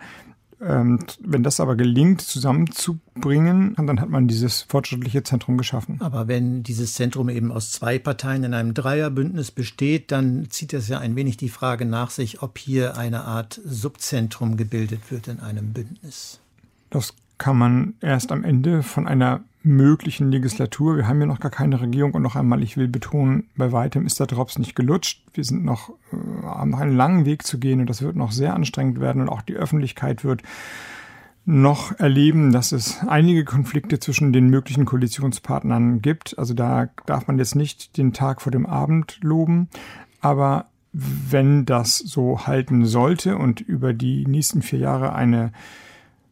Ähm, 0.61 0.99
wenn 1.19 1.43
das 1.43 1.59
aber 1.59 1.75
gelingt, 1.75 2.21
zusammenzubringen, 2.21 3.75
dann 3.75 3.99
hat 3.99 4.09
man 4.09 4.27
dieses 4.27 4.61
fortschrittliche 4.61 5.23
Zentrum 5.23 5.57
geschaffen. 5.57 5.97
Aber 5.99 6.27
wenn 6.27 6.63
dieses 6.63 6.93
Zentrum 6.93 7.29
eben 7.29 7.51
aus 7.51 7.71
zwei 7.71 7.99
Parteien 7.99 8.43
in 8.43 8.53
einem 8.53 8.73
Dreierbündnis 8.73 9.51
besteht, 9.51 10.11
dann 10.11 10.49
zieht 10.49 10.73
das 10.73 10.87
ja 10.87 10.99
ein 10.99 11.15
wenig 11.15 11.37
die 11.37 11.49
Frage 11.49 11.85
nach 11.85 12.09
sich, 12.09 12.41
ob 12.41 12.57
hier 12.57 12.97
eine 12.97 13.25
Art 13.25 13.59
Subzentrum 13.65 14.57
gebildet 14.57 15.11
wird 15.11 15.27
in 15.27 15.39
einem 15.39 15.73
Bündnis. 15.73 16.39
Das 16.89 17.13
kann 17.37 17.57
man 17.57 17.93
erst 17.99 18.31
am 18.31 18.43
Ende 18.43 18.81
von 18.81 19.07
einer 19.07 19.41
möglichen 19.65 20.31
Legislatur. 20.31 20.95
Wir 20.95 21.07
haben 21.07 21.19
ja 21.19 21.25
noch 21.25 21.39
gar 21.39 21.51
keine 21.51 21.81
Regierung 21.81 22.13
und 22.13 22.21
noch 22.21 22.35
einmal, 22.35 22.63
ich 22.63 22.77
will 22.77 22.87
betonen, 22.87 23.49
bei 23.57 23.71
weitem 23.71 24.05
ist 24.05 24.19
der 24.19 24.27
Drops 24.27 24.59
nicht 24.59 24.75
gelutscht. 24.75 25.23
Wir 25.33 25.43
sind 25.43 25.65
noch, 25.65 25.89
äh, 26.11 26.45
haben 26.45 26.69
noch 26.69 26.79
einen 26.79 26.95
langen 26.95 27.25
Weg 27.25 27.43
zu 27.43 27.59
gehen 27.59 27.79
und 27.81 27.89
das 27.89 28.01
wird 28.01 28.15
noch 28.15 28.31
sehr 28.31 28.53
anstrengend 28.53 28.99
werden 28.99 29.21
und 29.23 29.29
auch 29.29 29.41
die 29.41 29.55
Öffentlichkeit 29.55 30.23
wird 30.23 30.43
noch 31.45 31.99
erleben, 31.99 32.51
dass 32.51 32.71
es 32.71 32.99
einige 33.07 33.45
Konflikte 33.45 33.99
zwischen 33.99 34.33
den 34.33 34.49
möglichen 34.49 34.85
Koalitionspartnern 34.85 36.01
gibt. 36.01 36.37
Also 36.39 36.53
da 36.53 36.89
darf 37.05 37.27
man 37.27 37.37
jetzt 37.37 37.55
nicht 37.55 37.97
den 37.97 38.13
Tag 38.13 38.41
vor 38.41 38.51
dem 38.51 38.65
Abend 38.65 39.19
loben, 39.21 39.69
aber 40.21 40.67
wenn 40.91 41.65
das 41.65 41.97
so 41.97 42.47
halten 42.47 42.85
sollte 42.85 43.37
und 43.37 43.61
über 43.61 43.93
die 43.93 44.25
nächsten 44.25 44.61
vier 44.61 44.79
Jahre 44.79 45.13
eine 45.13 45.51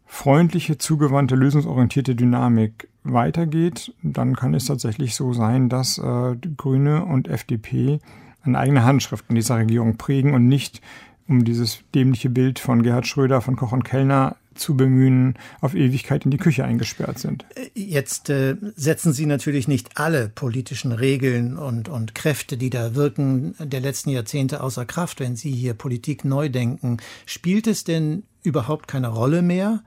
freundliche, 0.05 0.77
zugewandte, 0.77 1.35
lösungsorientierte 1.35 2.15
Dynamik 2.15 2.87
weitergeht, 3.03 3.93
dann 4.01 4.35
kann 4.35 4.53
es 4.53 4.65
tatsächlich 4.65 5.15
so 5.15 5.33
sein, 5.33 5.69
dass 5.69 5.97
äh, 5.97 6.35
Grüne 6.57 7.05
und 7.05 7.27
FDP 7.27 7.99
eine 8.43 8.59
eigene 8.59 8.83
Handschrift 8.83 9.25
in 9.29 9.35
dieser 9.35 9.57
Regierung 9.57 9.97
prägen 9.97 10.33
und 10.33 10.47
nicht 10.47 10.81
um 11.27 11.45
dieses 11.45 11.79
dämliche 11.95 12.29
Bild 12.29 12.59
von 12.59 12.83
Gerhard 12.83 13.07
Schröder 13.07 13.41
von 13.41 13.55
Koch 13.55 13.71
und 13.71 13.83
Kellner 13.83 14.35
zu 14.55 14.75
bemühen, 14.75 15.35
auf 15.61 15.73
Ewigkeit 15.73 16.25
in 16.25 16.31
die 16.31 16.37
Küche 16.37 16.63
eingesperrt 16.63 17.17
sind. 17.17 17.45
Jetzt 17.73 18.29
äh, 18.29 18.55
setzen 18.75 19.13
Sie 19.13 19.25
natürlich 19.25 19.67
nicht 19.67 19.97
alle 19.97 20.29
politischen 20.29 20.91
Regeln 20.91 21.57
und, 21.57 21.89
und 21.89 22.13
Kräfte, 22.13 22.57
die 22.57 22.69
da 22.69 22.93
wirken, 22.93 23.55
der 23.59 23.79
letzten 23.79 24.11
Jahrzehnte 24.11 24.61
außer 24.61 24.85
Kraft, 24.85 25.19
wenn 25.19 25.35
Sie 25.35 25.51
hier 25.51 25.73
Politik 25.73 26.23
neu 26.23 26.49
denken. 26.49 26.97
Spielt 27.25 27.67
es 27.67 27.83
denn 27.83 28.23
überhaupt 28.43 28.87
keine 28.87 29.07
Rolle 29.07 29.41
mehr, 29.41 29.81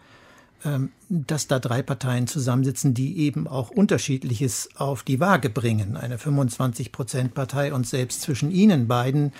dass 1.09 1.47
da 1.47 1.59
drei 1.59 1.83
Parteien 1.83 2.27
zusammensitzen, 2.27 2.95
die 2.95 3.19
eben 3.19 3.47
auch 3.47 3.71
Unterschiedliches 3.71 4.69
auf 4.77 5.03
die 5.03 5.21
Waage 5.21 5.51
bringen. 5.51 5.97
Eine 5.97 6.17
25-Prozent-Partei 6.17 7.73
und 7.73 7.87
selbst 7.87 8.23
zwischen 8.23 8.51
ihnen 8.51 8.89
beiden, 8.89 9.33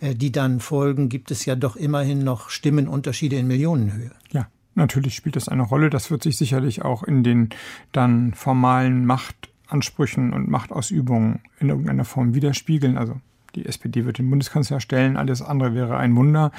äh, 0.00 0.14
die 0.14 0.32
dann 0.32 0.60
folgen, 0.60 1.08
gibt 1.08 1.30
es 1.30 1.44
ja 1.46 1.56
doch 1.56 1.76
immerhin 1.76 2.24
noch 2.24 2.50
Stimmenunterschiede 2.50 3.36
in 3.36 3.46
Millionenhöhe. 3.46 4.12
Ja. 4.32 4.48
Natürlich 4.76 5.14
spielt 5.14 5.36
das 5.36 5.48
eine 5.48 5.62
Rolle. 5.62 5.88
Das 5.88 6.10
wird 6.10 6.24
sich 6.24 6.36
sicherlich 6.36 6.82
auch 6.82 7.04
in 7.04 7.22
den 7.22 7.50
dann 7.92 8.34
formalen 8.34 9.06
Machtansprüchen 9.06 10.32
und 10.32 10.48
Machtausübungen 10.48 11.42
in 11.60 11.68
irgendeiner 11.68 12.04
Form 12.04 12.34
widerspiegeln. 12.34 12.98
Also 12.98 13.20
die 13.54 13.66
SPD 13.66 14.04
wird 14.04 14.18
den 14.18 14.30
Bundeskanzler 14.30 14.80
stellen, 14.80 15.16
alles 15.16 15.42
andere 15.42 15.74
wäre 15.74 15.96
ein 15.96 16.14
Wunder 16.16 16.52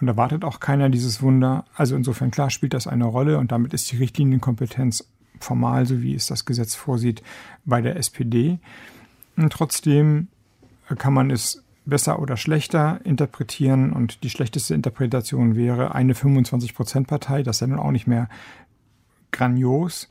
und 0.00 0.08
erwartet 0.08 0.44
auch 0.44 0.60
keiner 0.60 0.88
dieses 0.88 1.22
Wunder. 1.22 1.64
Also 1.74 1.96
insofern 1.96 2.30
klar 2.30 2.50
spielt 2.50 2.74
das 2.74 2.86
eine 2.86 3.04
Rolle 3.04 3.38
und 3.38 3.52
damit 3.52 3.74
ist 3.74 3.90
die 3.92 3.96
Richtlinienkompetenz 3.96 5.08
formal, 5.40 5.86
so 5.86 6.02
wie 6.02 6.14
es 6.14 6.26
das 6.26 6.44
Gesetz 6.44 6.74
vorsieht, 6.74 7.22
bei 7.64 7.80
der 7.80 7.96
SPD. 7.96 8.58
Und 9.36 9.52
trotzdem 9.52 10.28
kann 10.98 11.14
man 11.14 11.30
es 11.30 11.62
besser 11.84 12.20
oder 12.20 12.36
schlechter 12.36 13.00
interpretieren 13.04 13.92
und 13.92 14.22
die 14.22 14.30
schlechteste 14.30 14.74
Interpretation 14.74 15.56
wäre 15.56 15.94
eine 15.94 16.12
25-Prozent-Partei, 16.12 17.42
das 17.42 17.56
ist 17.56 17.60
ja 17.62 17.66
nun 17.66 17.80
auch 17.80 17.90
nicht 17.90 18.06
mehr 18.06 18.28
grandios, 19.32 20.08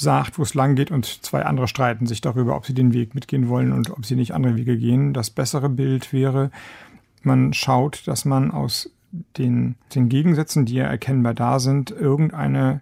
sagt, 0.00 0.38
wo 0.38 0.42
es 0.42 0.54
lang 0.54 0.76
geht 0.76 0.90
und 0.90 1.04
zwei 1.24 1.44
andere 1.44 1.68
streiten 1.68 2.06
sich 2.06 2.20
darüber, 2.20 2.56
ob 2.56 2.64
sie 2.64 2.74
den 2.74 2.94
Weg 2.94 3.14
mitgehen 3.14 3.48
wollen 3.48 3.72
und 3.72 3.90
ob 3.90 4.06
sie 4.06 4.16
nicht 4.16 4.32
andere 4.32 4.56
Wege 4.56 4.78
gehen. 4.78 5.12
Das 5.12 5.30
bessere 5.30 5.68
Bild 5.68 6.12
wäre, 6.12 6.50
man 7.22 7.52
schaut, 7.52 8.06
dass 8.06 8.24
man 8.24 8.50
aus 8.50 8.90
den, 9.36 9.76
den 9.94 10.08
Gegensätzen, 10.08 10.64
die 10.64 10.74
ja 10.74 10.84
erkennbar 10.84 11.34
da 11.34 11.58
sind, 11.58 11.90
irgendeine 11.90 12.80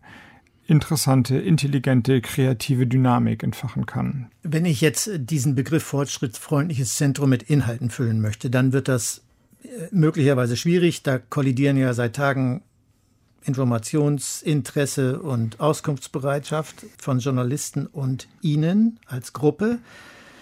interessante, 0.67 1.39
intelligente, 1.39 2.21
kreative 2.21 2.87
Dynamik 2.87 3.43
entfachen 3.43 3.87
kann. 3.87 4.31
Wenn 4.43 4.67
ich 4.67 4.81
jetzt 4.81 5.11
diesen 5.17 5.55
Begriff 5.55 5.83
fortschrittsfreundliches 5.83 6.95
Zentrum 6.95 7.31
mit 7.31 7.43
Inhalten 7.43 7.91
füllen 7.91 8.21
möchte, 8.21 8.51
dann 8.51 8.73
wird 8.73 8.87
das 8.87 9.23
äh, 9.63 9.69
möglicherweise 9.91 10.57
schwierig. 10.57 11.03
Da 11.03 11.19
kollidieren 11.19 11.79
ja 11.79 11.95
seit 11.95 12.15
Tagen 12.15 12.63
Informationsinteresse 13.45 15.21
und 15.21 15.61
Auskunftsbereitschaft 15.61 16.87
von 16.99 17.19
Journalisten 17.19 17.87
und 17.87 18.29
Ihnen 18.43 18.99
als 19.07 19.33
Gruppe. 19.33 19.79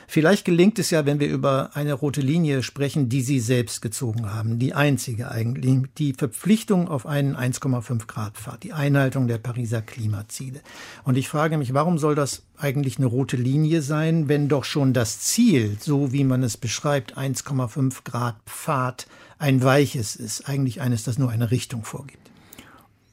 Vielleicht 0.09 0.45
gelingt 0.45 0.79
es 0.79 0.91
ja, 0.91 1.05
wenn 1.05 1.19
wir 1.19 1.29
über 1.29 1.71
eine 1.75 1.93
rote 1.93 2.21
Linie 2.21 2.63
sprechen, 2.63 3.09
die 3.09 3.23
Sie 3.23 3.41
selbst 3.41 3.83
gezogen 3.83 4.33
haben, 4.33 4.59
die 4.61 4.73
einzige 4.73 5.31
eigentlich, 5.31 5.83
die 5.99 6.13
Verpflichtung 6.13 6.89
auf 6.89 7.07
einen 7.07 7.37
1,5 7.37 8.07
Grad 8.07 8.37
Pfad, 8.37 8.63
die 8.63 8.73
Einhaltung 8.73 9.27
der 9.27 9.39
Pariser 9.39 9.83
Klimaziele. 9.83 10.61
Und 11.03 11.17
ich 11.17 11.29
frage 11.29 11.59
mich, 11.59 11.75
warum 11.75 11.99
soll 11.99 12.15
das 12.15 12.43
eigentlich 12.57 12.99
eine 12.99 13.07
rote 13.07 13.37
Linie 13.37 13.83
sein, 13.83 14.29
wenn 14.29 14.49
doch 14.49 14.65
schon 14.65 14.93
das 14.93 15.21
Ziel, 15.21 15.77
so 15.81 16.13
wie 16.13 16.25
man 16.25 16.45
es 16.45 16.57
beschreibt, 16.57 17.19
1,5 17.19 18.05
Grad 18.05 18.37
Pfad, 18.47 19.09
ein 19.39 19.63
weiches 19.63 20.15
ist, 20.15 20.49
eigentlich 20.49 20.81
eines, 20.81 21.03
das 21.03 21.19
nur 21.19 21.31
eine 21.31 21.51
Richtung 21.51 21.85
vorgibt? 21.85 22.26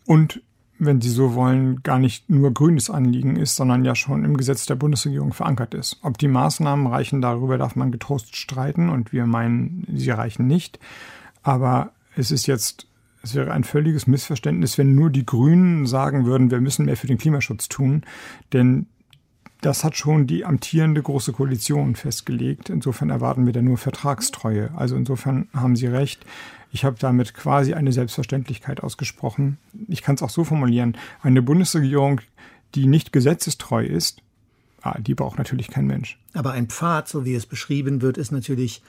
Und 0.05 0.41
wenn 0.79 1.01
Sie 1.01 1.09
so 1.09 1.33
wollen, 1.33 1.81
gar 1.83 1.99
nicht 1.99 2.29
nur 2.29 2.53
grünes 2.53 2.89
Anliegen 2.89 3.35
ist, 3.35 3.55
sondern 3.55 3.85
ja 3.85 3.95
schon 3.95 4.25
im 4.25 4.37
Gesetz 4.37 4.65
der 4.65 4.75
Bundesregierung 4.75 5.33
verankert 5.33 5.73
ist. 5.73 5.99
Ob 6.01 6.17
die 6.17 6.27
Maßnahmen 6.27 6.87
reichen, 6.87 7.21
darüber 7.21 7.57
darf 7.57 7.75
man 7.75 7.91
getrost 7.91 8.35
streiten 8.35 8.89
und 8.89 9.13
wir 9.13 9.25
meinen, 9.25 9.87
sie 9.93 10.11
reichen 10.11 10.47
nicht. 10.47 10.79
Aber 11.41 11.91
es 12.15 12.31
ist 12.31 12.47
jetzt, 12.47 12.87
es 13.21 13.35
wäre 13.35 13.51
ein 13.51 13.63
völliges 13.63 14.07
Missverständnis, 14.07 14.77
wenn 14.77 14.95
nur 14.95 15.09
die 15.09 15.25
Grünen 15.25 15.85
sagen 15.85 16.25
würden, 16.25 16.51
wir 16.51 16.61
müssen 16.61 16.85
mehr 16.85 16.97
für 16.97 17.07
den 17.07 17.17
Klimaschutz 17.17 17.69
tun, 17.69 18.03
denn 18.51 18.87
das 19.65 19.83
hat 19.83 19.95
schon 19.95 20.27
die 20.27 20.45
amtierende 20.45 21.01
Große 21.01 21.31
Koalition 21.31 21.95
festgelegt. 21.95 22.69
Insofern 22.69 23.09
erwarten 23.09 23.45
wir 23.45 23.53
da 23.53 23.61
nur 23.61 23.77
Vertragstreue. 23.77 24.71
Also 24.75 24.95
insofern 24.95 25.47
haben 25.53 25.75
Sie 25.75 25.87
recht. 25.87 26.25
Ich 26.71 26.83
habe 26.83 26.97
damit 26.99 27.33
quasi 27.33 27.73
eine 27.73 27.93
Selbstverständlichkeit 27.93 28.83
ausgesprochen. 28.83 29.57
Ich 29.87 30.01
kann 30.01 30.15
es 30.15 30.21
auch 30.21 30.29
so 30.29 30.43
formulieren. 30.43 30.97
Eine 31.21 31.41
Bundesregierung, 31.41 32.19
die 32.75 32.87
nicht 32.87 33.13
gesetzestreu 33.13 33.85
ist, 33.85 34.21
ah, 34.81 34.99
die 34.99 35.15
braucht 35.15 35.37
natürlich 35.37 35.69
kein 35.69 35.87
Mensch. 35.87 36.19
Aber 36.33 36.51
ein 36.51 36.67
Pfad, 36.67 37.07
so 37.07 37.23
wie 37.23 37.35
es 37.35 37.45
beschrieben 37.45 38.01
wird, 38.01 38.17
ist 38.17 38.31
natürlich 38.31 38.81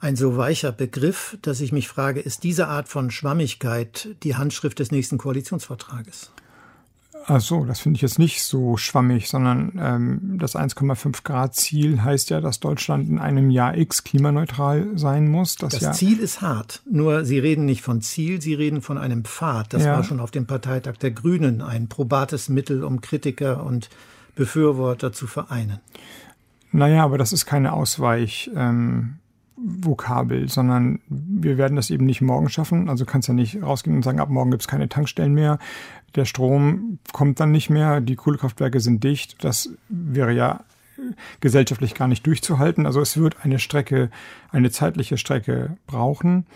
ein 0.00 0.16
so 0.16 0.36
weicher 0.36 0.72
Begriff, 0.72 1.36
dass 1.42 1.60
ich 1.60 1.72
mich 1.72 1.88
frage, 1.88 2.20
ist 2.20 2.42
diese 2.42 2.68
Art 2.68 2.88
von 2.88 3.10
Schwammigkeit 3.10 4.16
die 4.22 4.36
Handschrift 4.36 4.78
des 4.78 4.90
nächsten 4.90 5.18
Koalitionsvertrages? 5.18 6.32
Ach 7.28 7.40
so, 7.40 7.64
das 7.64 7.80
finde 7.80 7.96
ich 7.96 8.02
jetzt 8.02 8.20
nicht 8.20 8.44
so 8.44 8.76
schwammig, 8.76 9.28
sondern 9.28 9.72
ähm, 9.80 10.38
das 10.38 10.54
1,5 10.54 11.24
Grad 11.24 11.56
Ziel 11.56 12.04
heißt 12.04 12.30
ja, 12.30 12.40
dass 12.40 12.60
Deutschland 12.60 13.08
in 13.08 13.18
einem 13.18 13.50
Jahr 13.50 13.76
X 13.76 14.04
klimaneutral 14.04 14.90
sein 14.94 15.26
muss. 15.28 15.56
Das, 15.56 15.72
das 15.72 15.82
ja 15.82 15.92
Ziel 15.92 16.20
ist 16.20 16.40
hart. 16.40 16.82
Nur 16.88 17.24
Sie 17.24 17.40
reden 17.40 17.64
nicht 17.64 17.82
von 17.82 18.00
Ziel, 18.00 18.40
Sie 18.40 18.54
reden 18.54 18.80
von 18.80 18.96
einem 18.96 19.24
Pfad. 19.24 19.72
Das 19.72 19.84
ja. 19.84 19.94
war 19.94 20.04
schon 20.04 20.20
auf 20.20 20.30
dem 20.30 20.46
Parteitag 20.46 20.98
der 20.98 21.10
Grünen 21.10 21.62
ein 21.62 21.88
probates 21.88 22.48
Mittel, 22.48 22.84
um 22.84 23.00
Kritiker 23.00 23.64
und 23.64 23.90
Befürworter 24.36 25.12
zu 25.12 25.26
vereinen. 25.26 25.80
Naja, 26.70 27.02
aber 27.02 27.18
das 27.18 27.32
ist 27.32 27.44
keine 27.44 27.72
Ausweich. 27.72 28.50
Ähm, 28.54 29.16
Vokabel, 29.56 30.48
sondern 30.48 31.00
wir 31.08 31.58
werden 31.58 31.76
das 31.76 31.90
eben 31.90 32.04
nicht 32.04 32.20
morgen 32.20 32.48
schaffen. 32.48 32.88
Also 32.88 33.04
kannst 33.04 33.28
ja 33.28 33.34
nicht 33.34 33.62
rausgehen 33.62 33.96
und 33.96 34.02
sagen, 34.02 34.20
ab 34.20 34.28
morgen 34.28 34.50
gibt 34.50 34.62
es 34.62 34.68
keine 34.68 34.88
Tankstellen 34.88 35.34
mehr. 35.34 35.58
Der 36.14 36.24
Strom 36.24 36.98
kommt 37.12 37.40
dann 37.40 37.52
nicht 37.52 37.70
mehr, 37.70 38.00
die 38.00 38.16
Kohlekraftwerke 38.16 38.80
sind 38.80 39.02
dicht. 39.02 39.42
Das 39.44 39.70
wäre 39.88 40.32
ja 40.32 40.60
gesellschaftlich 41.40 41.94
gar 41.94 42.08
nicht 42.08 42.26
durchzuhalten. 42.26 42.86
Also 42.86 43.00
es 43.00 43.16
wird 43.16 43.44
eine 43.44 43.58
Strecke, 43.58 44.10
eine 44.50 44.70
zeitliche 44.70 45.18
Strecke 45.18 45.76
brauchen. 45.86 46.46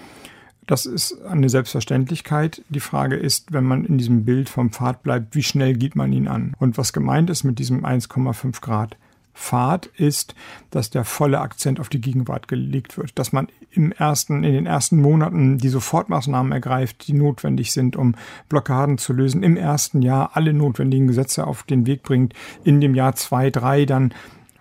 Das 0.66 0.86
ist 0.86 1.20
eine 1.22 1.48
Selbstverständlichkeit. 1.48 2.62
Die 2.68 2.80
Frage 2.80 3.16
ist, 3.16 3.52
wenn 3.52 3.64
man 3.64 3.84
in 3.84 3.98
diesem 3.98 4.24
Bild 4.24 4.48
vom 4.48 4.70
Pfad 4.70 5.02
bleibt, 5.02 5.34
wie 5.34 5.42
schnell 5.42 5.74
geht 5.74 5.96
man 5.96 6.12
ihn 6.12 6.28
an? 6.28 6.54
Und 6.58 6.78
was 6.78 6.92
gemeint 6.92 7.28
ist 7.28 7.44
mit 7.44 7.58
diesem 7.58 7.84
1,5 7.84 8.60
Grad 8.60 8.96
Pfad 9.40 9.86
ist, 9.96 10.34
dass 10.70 10.90
der 10.90 11.04
volle 11.04 11.40
Akzent 11.40 11.80
auf 11.80 11.88
die 11.88 12.00
Gegenwart 12.00 12.46
gelegt 12.46 12.98
wird, 12.98 13.18
dass 13.18 13.32
man 13.32 13.48
im 13.70 13.90
ersten, 13.90 14.44
in 14.44 14.52
den 14.52 14.66
ersten 14.66 15.00
Monaten 15.00 15.58
die 15.58 15.68
Sofortmaßnahmen 15.68 16.52
ergreift, 16.52 17.06
die 17.08 17.14
notwendig 17.14 17.72
sind, 17.72 17.96
um 17.96 18.14
Blockaden 18.48 18.98
zu 18.98 19.12
lösen, 19.12 19.42
im 19.42 19.56
ersten 19.56 20.02
Jahr 20.02 20.32
alle 20.34 20.52
notwendigen 20.52 21.06
Gesetze 21.06 21.46
auf 21.46 21.62
den 21.62 21.86
Weg 21.86 22.02
bringt, 22.02 22.34
in 22.64 22.80
dem 22.80 22.94
Jahr 22.94 23.16
zwei, 23.16 23.50
drei 23.50 23.86
dann 23.86 24.12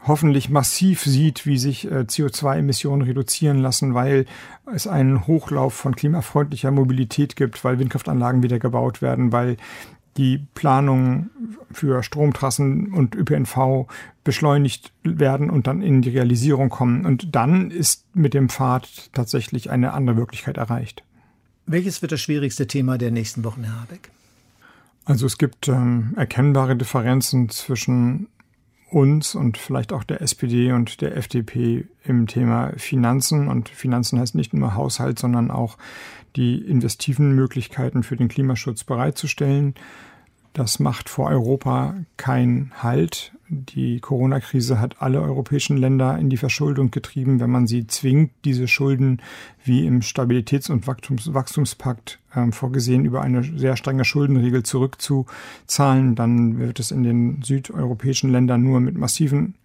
hoffentlich 0.07 0.49
massiv 0.49 1.03
sieht, 1.03 1.45
wie 1.45 1.57
sich 1.57 1.85
äh, 1.91 2.05
CO2-Emissionen 2.05 3.01
reduzieren 3.01 3.59
lassen, 3.59 3.93
weil 3.93 4.25
es 4.73 4.87
einen 4.87 5.27
Hochlauf 5.27 5.73
von 5.73 5.93
klimafreundlicher 5.93 6.71
Mobilität 6.71 7.35
gibt, 7.35 7.63
weil 7.65 7.79
Windkraftanlagen 7.79 8.41
wieder 8.41 8.59
gebaut 8.59 9.01
werden, 9.01 9.33
weil 9.33 9.57
die 10.17 10.45
Planungen 10.53 11.29
für 11.71 12.03
Stromtrassen 12.03 12.93
und 12.93 13.15
ÖPNV 13.15 13.87
beschleunigt 14.29 14.93
werden 15.01 15.49
und 15.49 15.65
dann 15.65 15.81
in 15.81 16.03
die 16.03 16.11
Realisierung 16.11 16.69
kommen. 16.69 17.03
Und 17.03 17.35
dann 17.35 17.71
ist 17.71 18.05
mit 18.13 18.35
dem 18.35 18.47
Pfad 18.47 19.09
tatsächlich 19.11 19.71
eine 19.71 19.93
andere 19.93 20.17
Wirklichkeit 20.17 20.57
erreicht. 20.57 21.03
Welches 21.65 22.03
wird 22.03 22.11
das 22.11 22.21
schwierigste 22.21 22.67
Thema 22.67 22.99
der 22.99 23.09
nächsten 23.09 23.43
Wochen, 23.43 23.63
Herr 23.63 23.81
Habeck? 23.81 24.11
Also 25.03 25.25
es 25.25 25.39
gibt 25.39 25.67
ähm, 25.67 26.13
erkennbare 26.15 26.75
Differenzen 26.75 27.49
zwischen 27.49 28.27
uns 28.91 29.33
und 29.33 29.57
vielleicht 29.57 29.93
auch 29.93 30.03
der 30.03 30.21
SPD 30.21 30.73
und 30.73 31.01
der 31.01 31.17
FDP 31.17 31.87
im 32.03 32.27
Thema 32.27 32.73
Finanzen. 32.77 33.47
Und 33.47 33.67
Finanzen 33.67 34.19
heißt 34.19 34.35
nicht 34.35 34.53
nur 34.53 34.75
Haushalt, 34.75 35.17
sondern 35.17 35.49
auch 35.49 35.79
die 36.35 36.59
investiven 36.59 37.33
Möglichkeiten 37.33 38.03
für 38.03 38.15
den 38.15 38.27
Klimaschutz 38.27 38.83
bereitzustellen. 38.83 39.73
Das 40.53 40.79
macht 40.79 41.09
vor 41.09 41.27
Europa 41.27 41.95
keinen 42.17 42.71
Halt. 42.81 43.33
Die 43.49 43.99
Corona-Krise 43.99 44.79
hat 44.79 45.01
alle 45.01 45.21
europäischen 45.21 45.77
Länder 45.77 46.17
in 46.17 46.29
die 46.29 46.37
Verschuldung 46.37 46.91
getrieben. 46.91 47.39
Wenn 47.39 47.49
man 47.49 47.67
sie 47.67 47.87
zwingt, 47.87 48.31
diese 48.45 48.67
Schulden 48.67 49.21
wie 49.63 49.85
im 49.85 50.01
Stabilitäts- 50.01 50.71
und 50.71 50.87
Wachstumspakt 50.87 52.19
äh, 52.33 52.51
vorgesehen 52.51 53.05
über 53.05 53.21
eine 53.21 53.43
sehr 53.43 53.75
strenge 53.75 54.05
Schuldenregel 54.05 54.63
zurückzuzahlen, 54.63 56.15
dann 56.15 56.59
wird 56.59 56.79
es 56.79 56.91
in 56.91 57.03
den 57.03 57.41
südeuropäischen 57.43 58.31
Ländern 58.31 58.63
nur 58.63 58.79
mit 58.79 58.97
massiven 58.97 59.55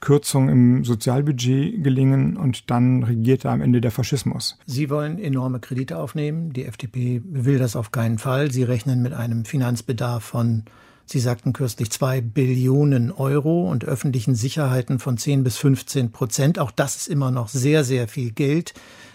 Kürzung 0.00 0.48
im 0.48 0.84
Sozialbudget 0.84 1.84
gelingen 1.84 2.36
und 2.36 2.70
dann 2.70 3.02
regiert 3.02 3.44
da 3.44 3.52
am 3.52 3.60
Ende 3.60 3.80
der 3.80 3.90
Faschismus. 3.90 4.58
Sie 4.66 4.90
wollen 4.90 5.18
enorme 5.18 5.60
Kredite 5.60 5.98
aufnehmen. 5.98 6.52
Die 6.52 6.64
FDP 6.64 7.22
will 7.24 7.58
das 7.58 7.76
auf 7.76 7.92
keinen 7.92 8.18
Fall. 8.18 8.50
Sie 8.50 8.62
rechnen 8.62 9.02
mit 9.02 9.12
einem 9.12 9.44
Finanzbedarf 9.44 10.24
von, 10.24 10.64
Sie 11.04 11.20
sagten 11.20 11.52
kürzlich, 11.52 11.90
zwei 11.90 12.20
Billionen 12.20 13.12
Euro 13.12 13.70
und 13.70 13.84
öffentlichen 13.84 14.34
Sicherheiten 14.34 14.98
von 14.98 15.18
10 15.18 15.44
bis 15.44 15.58
15 15.58 16.12
Prozent. 16.12 16.58
Auch 16.58 16.70
das 16.70 16.96
ist 16.96 17.08
immer 17.08 17.30
noch 17.30 17.48
sehr, 17.48 17.84
sehr 17.84 18.08
viel 18.08 18.30
Geld. 18.30 18.74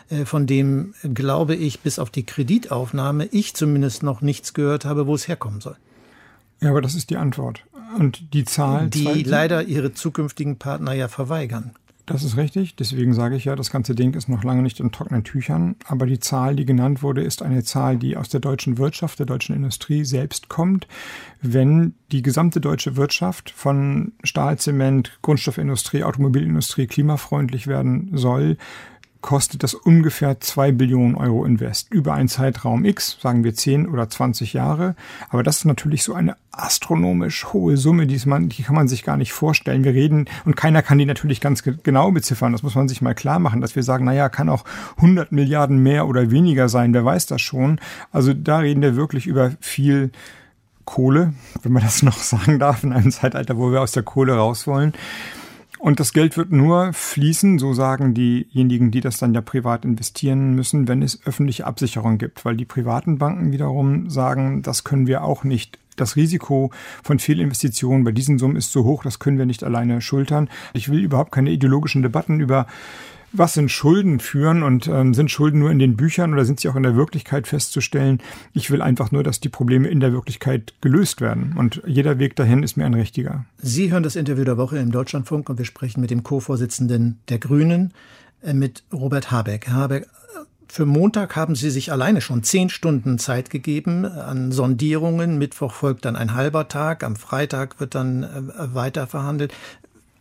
äh, 0.09 0.25
von 0.25 0.47
dem, 0.47 0.93
glaube 1.13 1.55
ich, 1.55 1.79
bis 1.79 1.99
auf 1.99 2.09
die 2.09 2.25
Kreditaufnahme 2.25 3.25
ich 3.25 3.53
zumindest 3.53 4.03
noch 4.03 4.21
nichts 4.21 4.53
gehört 4.53 4.85
habe, 4.85 5.07
wo 5.07 5.15
es 5.15 5.27
herkommen 5.27 5.61
soll. 5.61 5.77
Ja, 6.61 6.69
aber 6.69 6.81
das 6.81 6.95
ist 6.95 7.09
die 7.09 7.17
Antwort. 7.17 7.65
Und 7.97 8.33
die 8.33 8.45
Zahl. 8.45 8.89
Die 8.89 9.23
leider 9.23 9.63
ihre 9.63 9.93
zukünftigen 9.93 10.57
Partner 10.57 10.93
ja 10.93 11.07
verweigern. 11.07 11.71
Das 12.05 12.23
ist 12.23 12.37
richtig. 12.37 12.75
Deswegen 12.75 13.13
sage 13.13 13.35
ich 13.35 13.45
ja, 13.45 13.55
das 13.55 13.71
ganze 13.71 13.95
Ding 13.95 14.13
ist 14.13 14.29
noch 14.29 14.43
lange 14.43 14.61
nicht 14.61 14.79
in 14.79 14.91
trockenen 14.91 15.23
Tüchern. 15.23 15.75
Aber 15.87 16.05
die 16.05 16.19
Zahl, 16.19 16.55
die 16.55 16.65
genannt 16.65 17.01
wurde, 17.01 17.23
ist 17.23 17.41
eine 17.41 17.63
Zahl, 17.63 17.97
die 17.97 18.15
aus 18.15 18.29
der 18.29 18.41
deutschen 18.41 18.77
Wirtschaft, 18.77 19.17
der 19.17 19.25
deutschen 19.25 19.55
Industrie 19.55 20.05
selbst 20.05 20.47
kommt. 20.47 20.87
Wenn 21.41 21.95
die 22.11 22.21
gesamte 22.21 22.61
deutsche 22.61 22.95
Wirtschaft 22.95 23.49
von 23.49 24.11
Stahl, 24.23 24.59
Zement, 24.59 25.17
Grundstoffindustrie, 25.23 26.03
Automobilindustrie 26.03 26.85
klimafreundlich 26.85 27.65
werden 27.65 28.11
soll, 28.13 28.57
kostet 29.25 29.63
das 29.63 29.73
ungefähr 29.73 30.39
zwei 30.39 30.71
Billionen 30.71 31.15
Euro 31.15 31.45
Invest 31.45 31.91
über 31.91 32.13
einen 32.13 32.27
Zeitraum 32.27 32.85
X, 32.85 33.17
sagen 33.19 33.43
wir 33.43 33.55
10 33.55 33.89
oder 33.89 34.07
20 34.07 34.53
Jahre. 34.53 34.95
Aber 35.29 35.41
das 35.41 35.57
ist 35.57 35.65
natürlich 35.65 36.03
so 36.03 36.13
eine 36.13 36.37
astronomisch 36.51 37.47
hohe 37.51 37.75
Summe, 37.75 38.05
die, 38.05 38.21
man, 38.29 38.49
die 38.49 38.61
kann 38.61 38.75
man 38.75 38.87
sich 38.87 39.01
gar 39.01 39.17
nicht 39.17 39.33
vorstellen. 39.33 39.83
Wir 39.83 39.95
reden, 39.95 40.29
und 40.45 40.55
keiner 40.55 40.83
kann 40.83 40.99
die 40.99 41.07
natürlich 41.07 41.41
ganz 41.41 41.63
genau 41.63 42.11
beziffern. 42.11 42.51
Das 42.51 42.61
muss 42.61 42.75
man 42.75 42.87
sich 42.87 43.01
mal 43.01 43.15
klar 43.15 43.39
machen, 43.39 43.61
dass 43.61 43.75
wir 43.75 43.81
sagen, 43.81 44.05
naja, 44.05 44.29
kann 44.29 44.47
auch 44.47 44.63
100 44.97 45.31
Milliarden 45.31 45.79
mehr 45.79 46.07
oder 46.07 46.29
weniger 46.29 46.69
sein, 46.69 46.93
wer 46.93 47.03
weiß 47.03 47.25
das 47.25 47.41
schon. 47.41 47.79
Also 48.11 48.31
da 48.31 48.59
reden 48.59 48.83
wir 48.83 48.95
wirklich 48.95 49.25
über 49.25 49.53
viel 49.59 50.11
Kohle, 50.85 51.33
wenn 51.63 51.71
man 51.71 51.81
das 51.81 52.03
noch 52.03 52.17
sagen 52.17 52.59
darf, 52.59 52.83
in 52.83 52.93
einem 52.93 53.09
Zeitalter, 53.09 53.57
wo 53.57 53.71
wir 53.71 53.81
aus 53.81 53.91
der 53.91 54.03
Kohle 54.03 54.35
raus 54.35 54.67
wollen. 54.67 54.93
Und 55.85 55.99
das 55.99 56.13
Geld 56.13 56.35
wird 56.35 56.51
nur 56.51 56.93
fließen, 56.93 57.59
so 57.59 57.75
sagen 57.75 58.15
diejenigen, 58.15 58.89
die 58.89 59.01
das 59.01 59.19
dann 59.19 59.35
ja 59.35 59.41
privat 59.41 59.85
investieren 59.85 60.55
müssen, 60.55 60.87
wenn 60.87 61.03
es 61.03 61.23
öffentliche 61.27 61.67
Absicherung 61.67 62.17
gibt, 62.17 62.43
weil 62.43 62.57
die 62.57 62.65
privaten 62.65 63.19
Banken 63.19 63.51
wiederum 63.51 64.09
sagen, 64.09 64.63
das 64.63 64.83
können 64.83 65.05
wir 65.05 65.23
auch 65.23 65.43
nicht 65.43 65.77
das 65.95 66.15
Risiko 66.15 66.71
von 67.03 67.19
Fehlinvestitionen 67.19 68.03
bei 68.03 68.11
diesen 68.11 68.39
Summen 68.39 68.55
ist 68.55 68.71
so 68.71 68.83
hoch, 68.83 69.03
das 69.03 69.19
können 69.19 69.37
wir 69.37 69.45
nicht 69.45 69.63
alleine 69.63 70.01
schultern. 70.01 70.49
Ich 70.73 70.89
will 70.89 71.03
überhaupt 71.03 71.31
keine 71.31 71.51
ideologischen 71.51 72.01
Debatten 72.01 72.39
über 72.39 72.65
was 73.37 73.53
sind 73.53 73.69
Schulden 73.69 74.19
führen 74.19 74.63
und 74.63 74.87
ähm, 74.87 75.13
sind 75.13 75.31
Schulden 75.31 75.59
nur 75.59 75.71
in 75.71 75.79
den 75.79 75.95
Büchern 75.95 76.33
oder 76.33 76.45
sind 76.45 76.59
sie 76.59 76.69
auch 76.69 76.75
in 76.75 76.83
der 76.83 76.95
Wirklichkeit 76.95 77.47
festzustellen? 77.47 78.21
Ich 78.53 78.71
will 78.71 78.81
einfach 78.81 79.11
nur, 79.11 79.23
dass 79.23 79.39
die 79.39 79.49
Probleme 79.49 79.87
in 79.87 79.99
der 79.99 80.13
Wirklichkeit 80.13 80.73
gelöst 80.81 81.21
werden 81.21 81.55
und 81.57 81.81
jeder 81.85 82.19
Weg 82.19 82.35
dahin 82.35 82.63
ist 82.63 82.77
mir 82.77 82.85
ein 82.85 82.93
richtiger. 82.93 83.45
Sie 83.57 83.91
hören 83.91 84.03
das 84.03 84.15
Interview 84.15 84.43
der 84.43 84.57
Woche 84.57 84.77
im 84.77 84.91
Deutschlandfunk 84.91 85.49
und 85.49 85.57
wir 85.57 85.65
sprechen 85.65 86.01
mit 86.01 86.11
dem 86.11 86.23
Co-Vorsitzenden 86.23 87.19
der 87.29 87.39
Grünen, 87.39 87.93
äh, 88.41 88.53
mit 88.53 88.83
Robert 88.91 89.31
Habeck. 89.31 89.67
Herr 89.67 89.75
Habeck, 89.75 90.07
für 90.67 90.85
Montag 90.85 91.35
haben 91.35 91.55
Sie 91.55 91.69
sich 91.69 91.91
alleine 91.91 92.21
schon 92.21 92.43
zehn 92.43 92.69
Stunden 92.69 93.17
Zeit 93.17 93.49
gegeben 93.49 94.05
an 94.05 94.51
Sondierungen. 94.51 95.37
Mittwoch 95.37 95.71
folgt 95.71 96.05
dann 96.05 96.15
ein 96.15 96.33
halber 96.33 96.67
Tag. 96.67 97.03
Am 97.03 97.15
Freitag 97.15 97.79
wird 97.79 97.95
dann 97.95 98.23
äh, 98.23 98.73
weiter 98.73 99.07
verhandelt. 99.07 99.53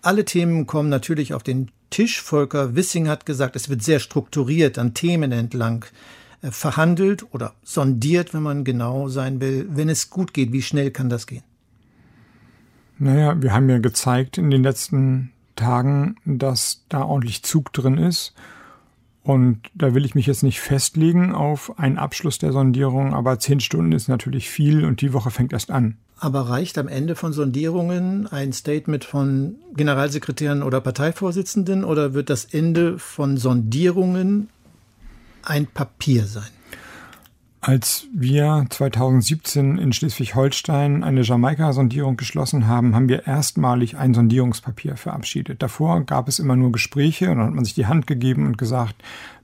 Alle 0.02 0.24
Themen 0.24 0.66
kommen 0.66 0.90
natürlich 0.90 1.32
auf 1.32 1.42
den 1.42 1.70
Tisch. 1.94 2.20
Volker 2.20 2.74
Wissing 2.74 3.06
hat 3.06 3.24
gesagt, 3.24 3.54
es 3.54 3.68
wird 3.68 3.84
sehr 3.84 4.00
strukturiert 4.00 4.78
an 4.78 4.94
Themen 4.94 5.30
entlang 5.30 5.84
äh, 6.42 6.50
verhandelt 6.50 7.32
oder 7.32 7.54
sondiert, 7.62 8.34
wenn 8.34 8.42
man 8.42 8.64
genau 8.64 9.06
sein 9.06 9.40
will. 9.40 9.68
Wenn 9.70 9.88
es 9.88 10.10
gut 10.10 10.34
geht, 10.34 10.52
wie 10.52 10.62
schnell 10.62 10.90
kann 10.90 11.08
das 11.08 11.28
gehen? 11.28 11.44
Naja, 12.98 13.40
wir 13.40 13.52
haben 13.52 13.70
ja 13.70 13.78
gezeigt 13.78 14.38
in 14.38 14.50
den 14.50 14.64
letzten 14.64 15.30
Tagen, 15.54 16.16
dass 16.24 16.84
da 16.88 17.04
ordentlich 17.04 17.44
Zug 17.44 17.72
drin 17.72 17.98
ist. 17.98 18.34
Und 19.22 19.60
da 19.74 19.94
will 19.94 20.04
ich 20.04 20.16
mich 20.16 20.26
jetzt 20.26 20.42
nicht 20.42 20.60
festlegen 20.60 21.32
auf 21.32 21.78
einen 21.78 21.96
Abschluss 21.96 22.38
der 22.38 22.52
Sondierung, 22.52 23.14
aber 23.14 23.38
zehn 23.38 23.60
Stunden 23.60 23.92
ist 23.92 24.08
natürlich 24.08 24.50
viel 24.50 24.84
und 24.84 25.00
die 25.00 25.12
Woche 25.12 25.30
fängt 25.30 25.52
erst 25.52 25.70
an. 25.70 25.96
Aber 26.18 26.48
reicht 26.48 26.78
am 26.78 26.88
Ende 26.88 27.16
von 27.16 27.32
Sondierungen 27.32 28.26
ein 28.28 28.52
Statement 28.52 29.04
von 29.04 29.56
Generalsekretären 29.76 30.62
oder 30.62 30.80
Parteivorsitzenden 30.80 31.84
oder 31.84 32.14
wird 32.14 32.30
das 32.30 32.44
Ende 32.44 32.98
von 32.98 33.36
Sondierungen 33.36 34.48
ein 35.42 35.66
Papier 35.66 36.24
sein? 36.26 36.48
Als 37.66 38.06
wir 38.12 38.66
2017 38.68 39.78
in 39.78 39.94
Schleswig-Holstein 39.94 41.02
eine 41.02 41.22
Jamaika-Sondierung 41.22 42.18
geschlossen 42.18 42.66
haben, 42.66 42.94
haben 42.94 43.08
wir 43.08 43.26
erstmalig 43.26 43.96
ein 43.96 44.12
Sondierungspapier 44.12 44.98
verabschiedet. 44.98 45.62
Davor 45.62 46.02
gab 46.02 46.28
es 46.28 46.38
immer 46.38 46.56
nur 46.56 46.72
Gespräche 46.72 47.30
und 47.30 47.38
dann 47.38 47.46
hat 47.46 47.54
man 47.54 47.64
sich 47.64 47.72
die 47.72 47.86
Hand 47.86 48.06
gegeben 48.06 48.46
und 48.46 48.58
gesagt, 48.58 48.96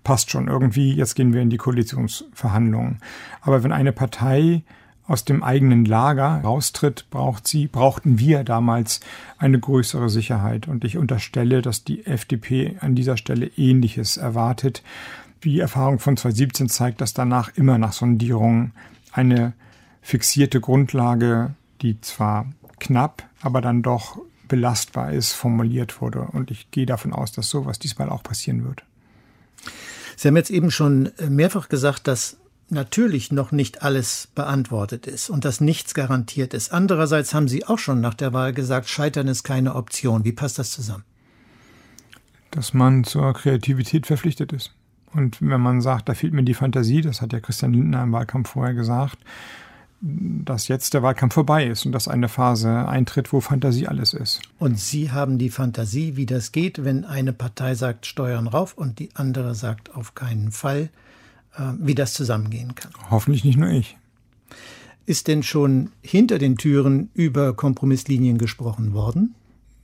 passt 0.04 0.30
schon 0.30 0.48
irgendwie, 0.48 0.92
jetzt 0.92 1.14
gehen 1.14 1.33
wir 1.33 1.40
in 1.40 1.48
die 1.48 1.56
Koalitionsverhandlungen. 1.56 2.98
Aber 3.40 3.62
wenn 3.62 3.72
eine 3.72 3.92
Partei 3.92 4.64
aus 5.11 5.25
dem 5.25 5.42
eigenen 5.42 5.85
Lager 5.85 6.40
raustritt, 6.44 7.07
braucht 7.11 7.49
sie, 7.49 7.66
brauchten 7.66 8.20
wir 8.20 8.44
damals 8.44 9.01
eine 9.38 9.59
größere 9.59 10.09
Sicherheit. 10.09 10.68
Und 10.68 10.85
ich 10.85 10.96
unterstelle, 10.96 11.62
dass 11.62 11.83
die 11.83 12.07
FDP 12.07 12.77
an 12.79 12.94
dieser 12.94 13.16
Stelle 13.16 13.51
Ähnliches 13.57 14.16
erwartet. 14.18 14.85
Die 15.42 15.59
Erfahrung 15.59 15.99
von 15.99 16.16
2017 16.16 16.68
zeigt, 16.68 17.01
dass 17.01 17.12
danach 17.12 17.51
immer 17.57 17.77
nach 17.77 17.92
Sondierungen 17.92 18.70
eine 19.11 19.53
fixierte 20.01 20.61
Grundlage, 20.61 21.55
die 21.83 22.01
zwar 22.01 22.46
knapp, 22.79 23.25
aber 23.42 23.61
dann 23.61 23.83
doch 23.83 24.16
belastbar 24.46 25.12
ist, 25.12 25.33
formuliert 25.33 26.01
wurde. 26.01 26.20
Und 26.20 26.53
ich 26.53 26.70
gehe 26.70 26.87
davon 26.87 27.12
aus, 27.12 27.33
dass 27.33 27.49
sowas 27.49 27.81
diesmal 27.81 28.11
auch 28.11 28.23
passieren 28.23 28.64
wird. 28.64 28.85
Sie 30.14 30.29
haben 30.29 30.37
jetzt 30.37 30.51
eben 30.51 30.70
schon 30.70 31.11
mehrfach 31.29 31.68
gesagt, 31.68 32.07
dass 32.07 32.37
natürlich 32.70 33.33
noch 33.33 33.52
nicht 33.52 33.83
alles 33.83 34.28
beantwortet 34.35 35.06
ist 35.06 35.30
und 35.30 35.44
dass 35.44 35.61
nichts 35.61 35.94
garantiert 35.94 36.54
ist. 36.54 36.72
Andererseits 36.72 37.35
haben 37.35 37.48
Sie 37.48 37.66
auch 37.66 37.78
schon 37.78 38.00
nach 38.00 38.14
der 38.14 38.33
Wahl 38.33 38.52
gesagt, 38.52 38.88
Scheitern 38.88 39.28
ist 39.28 39.42
keine 39.42 39.74
Option. 39.74 40.24
Wie 40.24 40.33
passt 40.33 40.59
das 40.59 40.70
zusammen? 40.70 41.04
Dass 42.50 42.74
man 42.74 43.04
zur 43.04 43.33
Kreativität 43.33 44.06
verpflichtet 44.06 44.52
ist. 44.52 44.72
Und 45.12 45.40
wenn 45.40 45.61
man 45.61 45.80
sagt, 45.80 46.09
da 46.09 46.14
fehlt 46.14 46.33
mir 46.33 46.44
die 46.44 46.54
Fantasie, 46.54 47.00
das 47.00 47.20
hat 47.20 47.33
ja 47.33 47.40
Christian 47.40 47.72
Lindner 47.72 48.02
im 48.02 48.12
Wahlkampf 48.12 48.50
vorher 48.50 48.74
gesagt, 48.74 49.18
dass 50.02 50.68
jetzt 50.68 50.94
der 50.94 51.02
Wahlkampf 51.02 51.35
vorbei 51.35 51.66
ist 51.66 51.85
und 51.85 51.92
dass 51.92 52.09
eine 52.09 52.28
Phase 52.28 52.88
eintritt, 52.88 53.33
wo 53.33 53.40
Fantasie 53.40 53.87
alles 53.87 54.14
ist. 54.14 54.40
Und 54.59 54.78
Sie 54.78 55.12
haben 55.12 55.37
die 55.37 55.50
Fantasie, 55.50 56.16
wie 56.16 56.26
das 56.26 56.52
geht, 56.52 56.85
wenn 56.85 57.04
eine 57.04 57.33
Partei 57.33 57.74
sagt 57.74 58.06
Steuern 58.06 58.46
rauf 58.46 58.74
und 58.74 58.98
die 58.98 59.11
andere 59.14 59.54
sagt 59.54 59.94
auf 59.94 60.14
keinen 60.14 60.52
Fall. 60.52 60.88
Äh, 61.56 61.72
wie 61.78 61.94
das 61.94 62.14
zusammengehen 62.14 62.74
kann. 62.74 62.92
Hoffentlich 63.10 63.44
nicht 63.44 63.58
nur 63.58 63.70
ich. 63.70 63.96
Ist 65.06 65.28
denn 65.28 65.42
schon 65.42 65.90
hinter 66.02 66.38
den 66.38 66.56
Türen 66.56 67.10
über 67.14 67.54
Kompromisslinien 67.54 68.38
gesprochen 68.38 68.92
worden? 68.92 69.34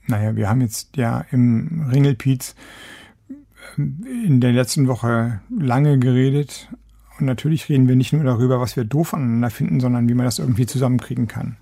Naja, 0.07 0.37
wir 0.37 0.49
haben 0.49 0.61
jetzt 0.61 0.97
ja 0.97 1.25
im 1.33 1.89
Ringelpiez 1.91 2.55
äh, 3.29 4.27
in 4.27 4.41
der 4.41 4.53
letzten 4.53 4.87
Woche 4.87 5.41
lange 5.51 5.99
geredet. 5.99 6.69
Und 7.19 7.27
natürlich 7.27 7.69
reden 7.69 7.89
wir 7.89 7.97
nicht 7.97 8.13
nur 8.13 8.23
darüber, 8.23 8.61
was 8.61 8.77
wir 8.77 8.85
doof 8.85 9.15
aneinander 9.15 9.51
finden, 9.51 9.81
sondern 9.81 10.09
wie 10.09 10.15
man 10.15 10.27
das 10.27 10.39
irgendwie 10.39 10.67
zusammenkriegen 10.67 11.27
kann. 11.27 11.57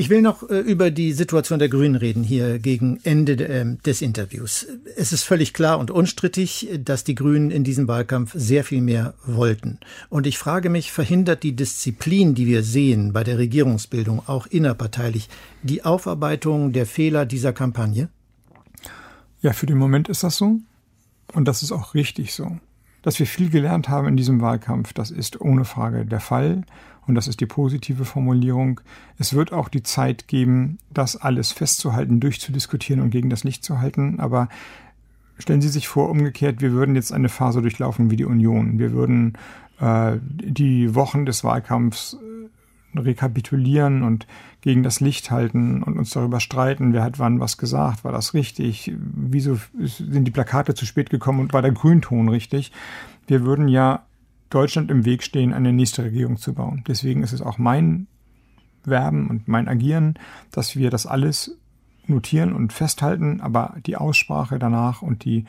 Ich 0.00 0.10
will 0.10 0.22
noch 0.22 0.48
äh, 0.48 0.60
über 0.60 0.92
die 0.92 1.12
Situation 1.12 1.58
der 1.58 1.68
Grünen 1.68 1.96
reden 1.96 2.22
hier 2.22 2.60
gegen 2.60 3.00
Ende 3.02 3.32
äh, 3.32 3.76
des 3.84 4.00
Interviews. 4.00 4.64
Es 4.96 5.12
ist 5.12 5.24
völlig 5.24 5.54
klar 5.54 5.80
und 5.80 5.90
unstrittig, 5.90 6.68
dass 6.84 7.02
die 7.02 7.16
Grünen 7.16 7.50
in 7.50 7.64
diesem 7.64 7.88
Wahlkampf 7.88 8.30
sehr 8.32 8.62
viel 8.62 8.80
mehr 8.80 9.14
wollten. 9.26 9.80
Und 10.08 10.28
ich 10.28 10.38
frage 10.38 10.70
mich, 10.70 10.92
verhindert 10.92 11.42
die 11.42 11.56
Disziplin, 11.56 12.36
die 12.36 12.46
wir 12.46 12.62
sehen 12.62 13.12
bei 13.12 13.24
der 13.24 13.38
Regierungsbildung, 13.38 14.22
auch 14.28 14.46
innerparteilich, 14.46 15.28
die 15.64 15.84
Aufarbeitung 15.84 16.72
der 16.72 16.86
Fehler 16.86 17.26
dieser 17.26 17.52
Kampagne? 17.52 18.08
Ja, 19.42 19.52
für 19.52 19.66
den 19.66 19.78
Moment 19.78 20.08
ist 20.08 20.22
das 20.22 20.36
so. 20.36 20.60
Und 21.32 21.48
das 21.48 21.64
ist 21.64 21.72
auch 21.72 21.94
richtig 21.94 22.34
so. 22.34 22.60
Dass 23.02 23.18
wir 23.18 23.26
viel 23.26 23.50
gelernt 23.50 23.88
haben 23.88 24.06
in 24.06 24.16
diesem 24.16 24.40
Wahlkampf, 24.40 24.92
das 24.92 25.10
ist 25.10 25.40
ohne 25.40 25.64
Frage 25.64 26.06
der 26.06 26.20
Fall 26.20 26.62
und 27.08 27.14
das 27.14 27.26
ist 27.26 27.40
die 27.40 27.46
positive 27.46 28.04
Formulierung, 28.04 28.80
es 29.18 29.32
wird 29.32 29.52
auch 29.52 29.68
die 29.68 29.82
Zeit 29.82 30.28
geben, 30.28 30.78
das 30.92 31.16
alles 31.16 31.50
festzuhalten, 31.50 32.20
durchzudiskutieren 32.20 33.02
und 33.02 33.10
gegen 33.10 33.30
das 33.30 33.44
Licht 33.44 33.64
zu 33.64 33.80
halten, 33.80 34.20
aber 34.20 34.48
stellen 35.38 35.62
Sie 35.62 35.68
sich 35.68 35.88
vor, 35.88 36.10
umgekehrt, 36.10 36.60
wir 36.60 36.72
würden 36.72 36.94
jetzt 36.94 37.12
eine 37.12 37.28
Phase 37.28 37.62
durchlaufen 37.62 38.10
wie 38.10 38.16
die 38.16 38.24
Union. 38.24 38.78
Wir 38.78 38.92
würden 38.92 39.38
äh, 39.80 40.16
die 40.22 40.94
Wochen 40.94 41.26
des 41.26 41.44
Wahlkampfs 41.44 42.18
äh, 42.94 42.98
rekapitulieren 42.98 44.02
und 44.02 44.26
gegen 44.60 44.82
das 44.82 45.00
Licht 45.00 45.30
halten 45.30 45.82
und 45.82 45.98
uns 45.98 46.10
darüber 46.10 46.40
streiten, 46.40 46.92
wer 46.92 47.04
hat 47.04 47.18
wann 47.18 47.38
was 47.40 47.56
gesagt, 47.56 48.04
war 48.04 48.12
das 48.12 48.34
richtig, 48.34 48.92
wieso 48.96 49.58
sind 49.78 50.24
die 50.24 50.32
Plakate 50.32 50.74
zu 50.74 50.84
spät 50.84 51.10
gekommen 51.10 51.40
und 51.40 51.52
war 51.52 51.62
der 51.62 51.72
Grünton 51.72 52.28
richtig. 52.28 52.72
Wir 53.26 53.44
würden 53.44 53.68
ja 53.68 54.04
Deutschland 54.50 54.90
im 54.90 55.04
Weg 55.04 55.22
stehen, 55.22 55.52
eine 55.52 55.72
nächste 55.72 56.04
Regierung 56.04 56.36
zu 56.36 56.54
bauen. 56.54 56.84
Deswegen 56.86 57.22
ist 57.22 57.32
es 57.32 57.42
auch 57.42 57.58
mein 57.58 58.06
Werben 58.84 59.28
und 59.28 59.48
mein 59.48 59.68
Agieren, 59.68 60.14
dass 60.50 60.76
wir 60.76 60.90
das 60.90 61.06
alles 61.06 61.58
notieren 62.06 62.52
und 62.54 62.72
festhalten, 62.72 63.40
aber 63.40 63.76
die 63.84 63.96
Aussprache 63.96 64.58
danach 64.58 65.02
und 65.02 65.24
die 65.24 65.44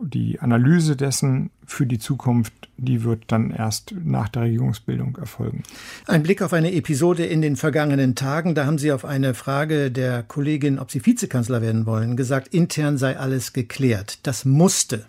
die 0.00 0.40
Analyse 0.40 0.96
dessen 0.96 1.50
für 1.64 1.86
die 1.86 1.98
Zukunft, 1.98 2.52
die 2.76 3.04
wird 3.04 3.24
dann 3.28 3.50
erst 3.50 3.94
nach 4.04 4.28
der 4.28 4.42
Regierungsbildung 4.42 5.16
erfolgen. 5.16 5.62
Ein 6.06 6.22
Blick 6.22 6.42
auf 6.42 6.52
eine 6.52 6.72
Episode 6.72 7.26
in 7.26 7.42
den 7.42 7.56
vergangenen 7.56 8.14
Tagen, 8.14 8.54
da 8.54 8.66
haben 8.66 8.78
Sie 8.78 8.92
auf 8.92 9.04
eine 9.04 9.34
Frage 9.34 9.90
der 9.90 10.22
Kollegin, 10.22 10.78
ob 10.78 10.90
sie 10.90 11.04
Vizekanzler 11.04 11.62
werden 11.62 11.86
wollen, 11.86 12.16
gesagt, 12.16 12.48
intern 12.48 12.98
sei 12.98 13.18
alles 13.18 13.52
geklärt. 13.52 14.20
Das 14.26 14.44
musste. 14.44 15.04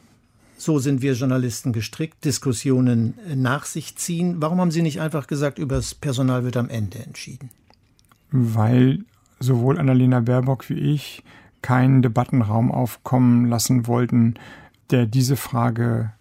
So 0.59 0.77
sind 0.77 1.01
wir 1.01 1.13
Journalisten 1.13 1.71
gestrickt, 1.71 2.25
Diskussionen 2.25 3.17
nach 3.33 3.63
sich 3.63 3.95
ziehen. 3.95 4.41
Warum 4.41 4.59
haben 4.59 4.71
Sie 4.71 4.81
nicht 4.81 4.99
einfach 4.99 5.25
gesagt, 5.25 5.57
über 5.57 5.77
das 5.77 5.95
Personal 5.95 6.43
wird 6.43 6.57
am 6.57 6.67
Ende 6.67 6.99
entschieden? 6.99 7.49
Weil 8.29 9.05
sowohl 9.39 9.79
Annalena 9.79 10.19
Baerbock 10.19 10.69
wie 10.69 10.73
ich 10.73 11.23
keinen 11.61 12.01
Debattenraum 12.01 12.73
aufkommen 12.73 13.45
lassen 13.45 13.87
wollten, 13.87 14.33
der 14.89 15.05
diese 15.05 15.37
Frage 15.37 16.11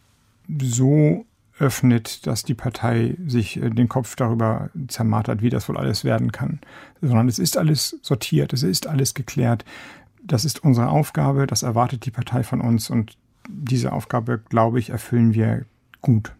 so 0.63 1.27
öffnet, 1.59 2.25
dass 2.29 2.45
die 2.45 2.55
Partei 2.55 3.17
sich 3.27 3.61
äh, 3.61 3.71
den 3.71 3.89
Kopf 3.89 4.15
darüber 4.15 4.71
zermartert, 4.87 5.43
wie 5.43 5.51
das 5.51 5.69
wohl 5.69 5.77
alles 5.77 6.05
werden 6.05 6.31
kann. 6.31 6.61
Sondern 7.01 7.27
es 7.27 7.41
ist 7.41 7.57
alles 7.57 7.99
sortiert, 8.03 8.53
es 8.53 8.63
ist 8.63 8.87
alles 8.87 9.15
geklärt. 9.15 9.65
Das 10.23 10.45
ist 10.45 10.63
unsere 10.63 10.91
Aufgabe, 10.91 11.49
das 11.49 11.65
erwartet 11.65 12.07
die 12.07 12.13
Partei 12.13 12.45
von 12.45 12.61
uns 12.61 12.89
und 12.89 13.17
diese 13.49 13.93
Aufgabe, 13.93 14.41
glaube 14.49 14.79
ich, 14.79 14.91
erfüllen 14.91 15.35
wir 15.35 15.65
gut. 16.01 16.33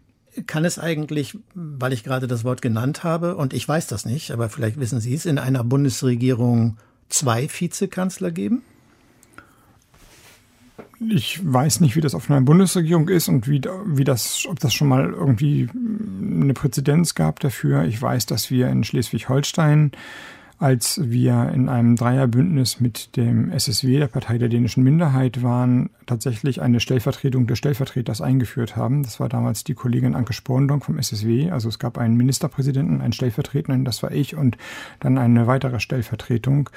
Kann 0.45 0.63
es 0.63 0.79
eigentlich, 0.79 1.37
weil 1.53 1.91
ich 1.91 2.03
gerade 2.03 2.27
das 2.27 2.43
Wort 2.43 2.61
genannt 2.61 3.03
habe, 3.03 3.35
und 3.35 3.53
ich 3.53 3.67
weiß 3.67 3.87
das 3.87 4.05
nicht, 4.05 4.31
aber 4.31 4.47
vielleicht 4.49 4.79
wissen 4.79 4.99
Sie 4.99 5.13
es, 5.13 5.25
in 5.25 5.39
einer 5.39 5.63
Bundesregierung 5.63 6.77
zwei 7.09 7.49
Vizekanzler 7.49 8.31
geben? 8.31 8.61
Ich 11.09 11.39
weiß 11.41 11.79
nicht, 11.79 11.95
wie 11.95 12.01
das 12.01 12.13
auf 12.13 12.29
einer 12.29 12.41
Bundesregierung 12.41 13.07
ist 13.09 13.29
und 13.29 13.47
wie, 13.47 13.61
wie 13.85 14.03
das, 14.03 14.45
ob 14.49 14.59
das 14.59 14.73
schon 14.73 14.89
mal 14.89 15.11
irgendwie 15.11 15.69
eine 15.73 16.53
Präzedenz 16.53 17.15
gab 17.15 17.39
dafür. 17.39 17.85
Ich 17.85 18.01
weiß, 18.01 18.25
dass 18.25 18.51
wir 18.51 18.67
in 18.67 18.83
Schleswig-Holstein, 18.83 19.91
als 20.59 20.99
wir 21.01 21.51
in 21.53 21.69
einem 21.69 21.95
Dreierbündnis 21.95 22.81
mit 22.81 23.15
dem 23.15 23.49
SSW, 23.49 23.97
der 23.97 24.07
Partei 24.07 24.37
der 24.37 24.49
dänischen 24.49 24.83
Minderheit, 24.83 25.41
waren, 25.41 25.89
tatsächlich 26.05 26.61
eine 26.61 26.81
Stellvertretung 26.81 27.47
des 27.47 27.57
Stellvertreters 27.57 28.21
eingeführt 28.21 28.75
haben. 28.75 29.03
Das 29.03 29.21
war 29.21 29.29
damals 29.29 29.63
die 29.63 29.73
Kollegin 29.73 30.15
Anke 30.15 30.33
Sporndonk 30.33 30.83
vom 30.83 30.99
SSW. 30.99 31.49
Also 31.51 31.69
es 31.69 31.79
gab 31.79 31.97
einen 31.97 32.17
Ministerpräsidenten, 32.17 32.99
einen 32.99 33.13
Stellvertretenden, 33.13 33.85
das 33.85 34.03
war 34.03 34.11
ich, 34.11 34.35
und 34.35 34.57
dann 34.99 35.17
eine 35.17 35.47
weitere 35.47 35.79
Stellvertretung. 35.79 36.69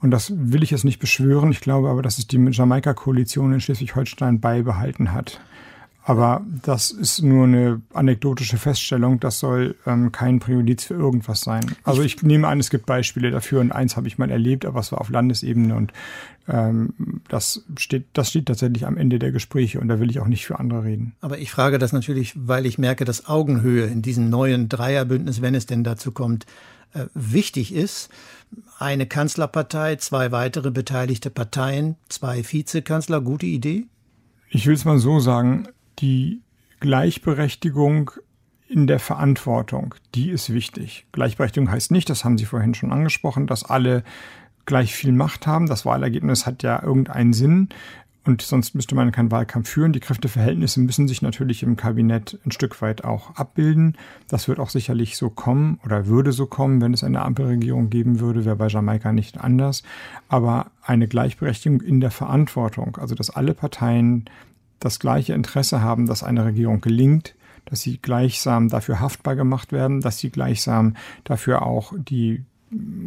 Und 0.00 0.10
das 0.10 0.32
will 0.34 0.62
ich 0.62 0.70
jetzt 0.70 0.84
nicht 0.84 0.98
beschwören. 0.98 1.50
Ich 1.50 1.60
glaube 1.60 1.90
aber, 1.90 2.00
dass 2.00 2.18
es 2.18 2.26
die 2.26 2.38
Jamaika-Koalition 2.38 3.52
in 3.52 3.60
Schleswig-Holstein 3.60 4.40
beibehalten 4.40 5.12
hat. 5.12 5.40
Aber 6.08 6.40
das 6.62 6.90
ist 6.90 7.20
nur 7.20 7.44
eine 7.44 7.82
anekdotische 7.92 8.56
Feststellung. 8.56 9.20
Das 9.20 9.40
soll 9.40 9.76
ähm, 9.84 10.10
kein 10.10 10.40
Präjudiz 10.40 10.84
für 10.84 10.94
irgendwas 10.94 11.42
sein. 11.42 11.76
Also 11.84 12.00
ich 12.00 12.22
nehme 12.22 12.48
an, 12.48 12.58
es 12.60 12.70
gibt 12.70 12.86
Beispiele 12.86 13.30
dafür 13.30 13.60
und 13.60 13.72
eins 13.72 13.94
habe 13.94 14.08
ich 14.08 14.16
mal 14.16 14.30
erlebt, 14.30 14.64
aber 14.64 14.80
es 14.80 14.90
war 14.90 15.02
auf 15.02 15.10
Landesebene 15.10 15.76
und 15.76 15.92
ähm, 16.48 17.20
das 17.28 17.62
steht, 17.76 18.06
das 18.14 18.30
steht 18.30 18.46
tatsächlich 18.46 18.86
am 18.86 18.96
Ende 18.96 19.18
der 19.18 19.32
Gespräche 19.32 19.80
und 19.80 19.88
da 19.88 20.00
will 20.00 20.08
ich 20.08 20.18
auch 20.18 20.28
nicht 20.28 20.46
für 20.46 20.58
andere 20.58 20.84
reden. 20.84 21.12
Aber 21.20 21.36
ich 21.40 21.50
frage 21.50 21.78
das 21.78 21.92
natürlich, 21.92 22.32
weil 22.34 22.64
ich 22.64 22.78
merke, 22.78 23.04
dass 23.04 23.26
Augenhöhe 23.26 23.84
in 23.84 24.00
diesem 24.00 24.30
neuen 24.30 24.70
Dreierbündnis, 24.70 25.42
wenn 25.42 25.54
es 25.54 25.66
denn 25.66 25.84
dazu 25.84 26.10
kommt, 26.12 26.46
äh, 26.94 27.04
wichtig 27.12 27.74
ist. 27.74 28.08
Eine 28.78 29.04
Kanzlerpartei, 29.04 29.96
zwei 29.96 30.32
weitere 30.32 30.70
beteiligte 30.70 31.28
Parteien, 31.28 31.96
zwei 32.08 32.42
Vizekanzler, 32.50 33.20
gute 33.20 33.44
Idee? 33.44 33.84
Ich 34.48 34.66
will 34.66 34.72
es 34.72 34.86
mal 34.86 34.98
so 34.98 35.20
sagen, 35.20 35.68
die 35.98 36.42
Gleichberechtigung 36.80 38.12
in 38.68 38.86
der 38.86 38.98
Verantwortung, 38.98 39.94
die 40.14 40.30
ist 40.30 40.52
wichtig. 40.52 41.06
Gleichberechtigung 41.12 41.70
heißt 41.70 41.90
nicht, 41.90 42.10
das 42.10 42.24
haben 42.24 42.38
Sie 42.38 42.44
vorhin 42.44 42.74
schon 42.74 42.92
angesprochen, 42.92 43.46
dass 43.46 43.64
alle 43.64 44.04
gleich 44.66 44.94
viel 44.94 45.12
Macht 45.12 45.46
haben. 45.46 45.66
Das 45.66 45.86
Wahlergebnis 45.86 46.46
hat 46.46 46.62
ja 46.62 46.82
irgendeinen 46.82 47.32
Sinn. 47.32 47.70
Und 48.28 48.42
sonst 48.42 48.74
müsste 48.74 48.94
man 48.94 49.10
keinen 49.10 49.30
Wahlkampf 49.30 49.70
führen. 49.70 49.94
Die 49.94 50.00
Kräfteverhältnisse 50.00 50.80
müssen 50.80 51.08
sich 51.08 51.22
natürlich 51.22 51.62
im 51.62 51.76
Kabinett 51.76 52.38
ein 52.44 52.52
Stück 52.52 52.82
weit 52.82 53.02
auch 53.02 53.36
abbilden. 53.36 53.96
Das 54.28 54.48
wird 54.48 54.60
auch 54.60 54.68
sicherlich 54.68 55.16
so 55.16 55.30
kommen 55.30 55.80
oder 55.82 56.06
würde 56.06 56.32
so 56.32 56.44
kommen, 56.44 56.82
wenn 56.82 56.92
es 56.92 57.02
eine 57.02 57.22
Ampelregierung 57.22 57.88
geben 57.88 58.20
würde, 58.20 58.44
wäre 58.44 58.56
bei 58.56 58.66
Jamaika 58.66 59.12
nicht 59.12 59.40
anders. 59.40 59.82
Aber 60.28 60.66
eine 60.82 61.08
Gleichberechtigung 61.08 61.80
in 61.80 62.00
der 62.00 62.10
Verantwortung, 62.10 62.98
also 62.98 63.14
dass 63.14 63.30
alle 63.30 63.54
Parteien 63.54 64.26
das 64.80 64.98
gleiche 64.98 65.32
Interesse 65.32 65.80
haben, 65.80 66.06
dass 66.06 66.22
eine 66.22 66.44
Regierung 66.44 66.80
gelingt, 66.80 67.34
dass 67.64 67.80
sie 67.80 67.98
gleichsam 67.98 68.68
dafür 68.68 69.00
haftbar 69.00 69.36
gemacht 69.36 69.72
werden, 69.72 70.00
dass 70.00 70.18
sie 70.18 70.30
gleichsam 70.30 70.96
dafür 71.24 71.62
auch 71.62 71.92
die 71.96 72.44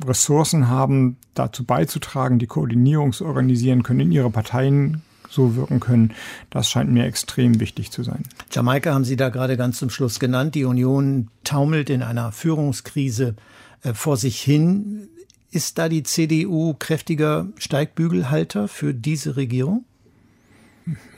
Ressourcen 0.05 0.67
haben, 0.67 1.17
dazu 1.33 1.63
beizutragen, 1.63 2.39
die 2.39 2.47
Koordinierung 2.47 3.13
zu 3.13 3.25
organisieren 3.25 3.83
können, 3.83 4.01
in 4.01 4.11
ihre 4.11 4.29
Parteien 4.29 5.01
so 5.29 5.55
wirken 5.55 5.79
können. 5.79 6.13
Das 6.49 6.69
scheint 6.69 6.91
mir 6.91 7.05
extrem 7.05 7.59
wichtig 7.59 7.91
zu 7.91 8.03
sein. 8.03 8.23
Jamaika 8.51 8.93
haben 8.93 9.05
Sie 9.05 9.15
da 9.15 9.29
gerade 9.29 9.57
ganz 9.57 9.77
zum 9.77 9.89
Schluss 9.89 10.19
genannt. 10.19 10.55
Die 10.55 10.65
Union 10.65 11.29
taumelt 11.43 11.89
in 11.89 12.03
einer 12.03 12.31
Führungskrise 12.31 13.35
äh, 13.83 13.93
vor 13.93 14.17
sich 14.17 14.41
hin. 14.41 15.07
Ist 15.51 15.77
da 15.77 15.89
die 15.89 16.03
CDU 16.03 16.75
kräftiger 16.77 17.47
Steigbügelhalter 17.57 18.67
für 18.67 18.93
diese 18.93 19.35
Regierung? 19.35 19.85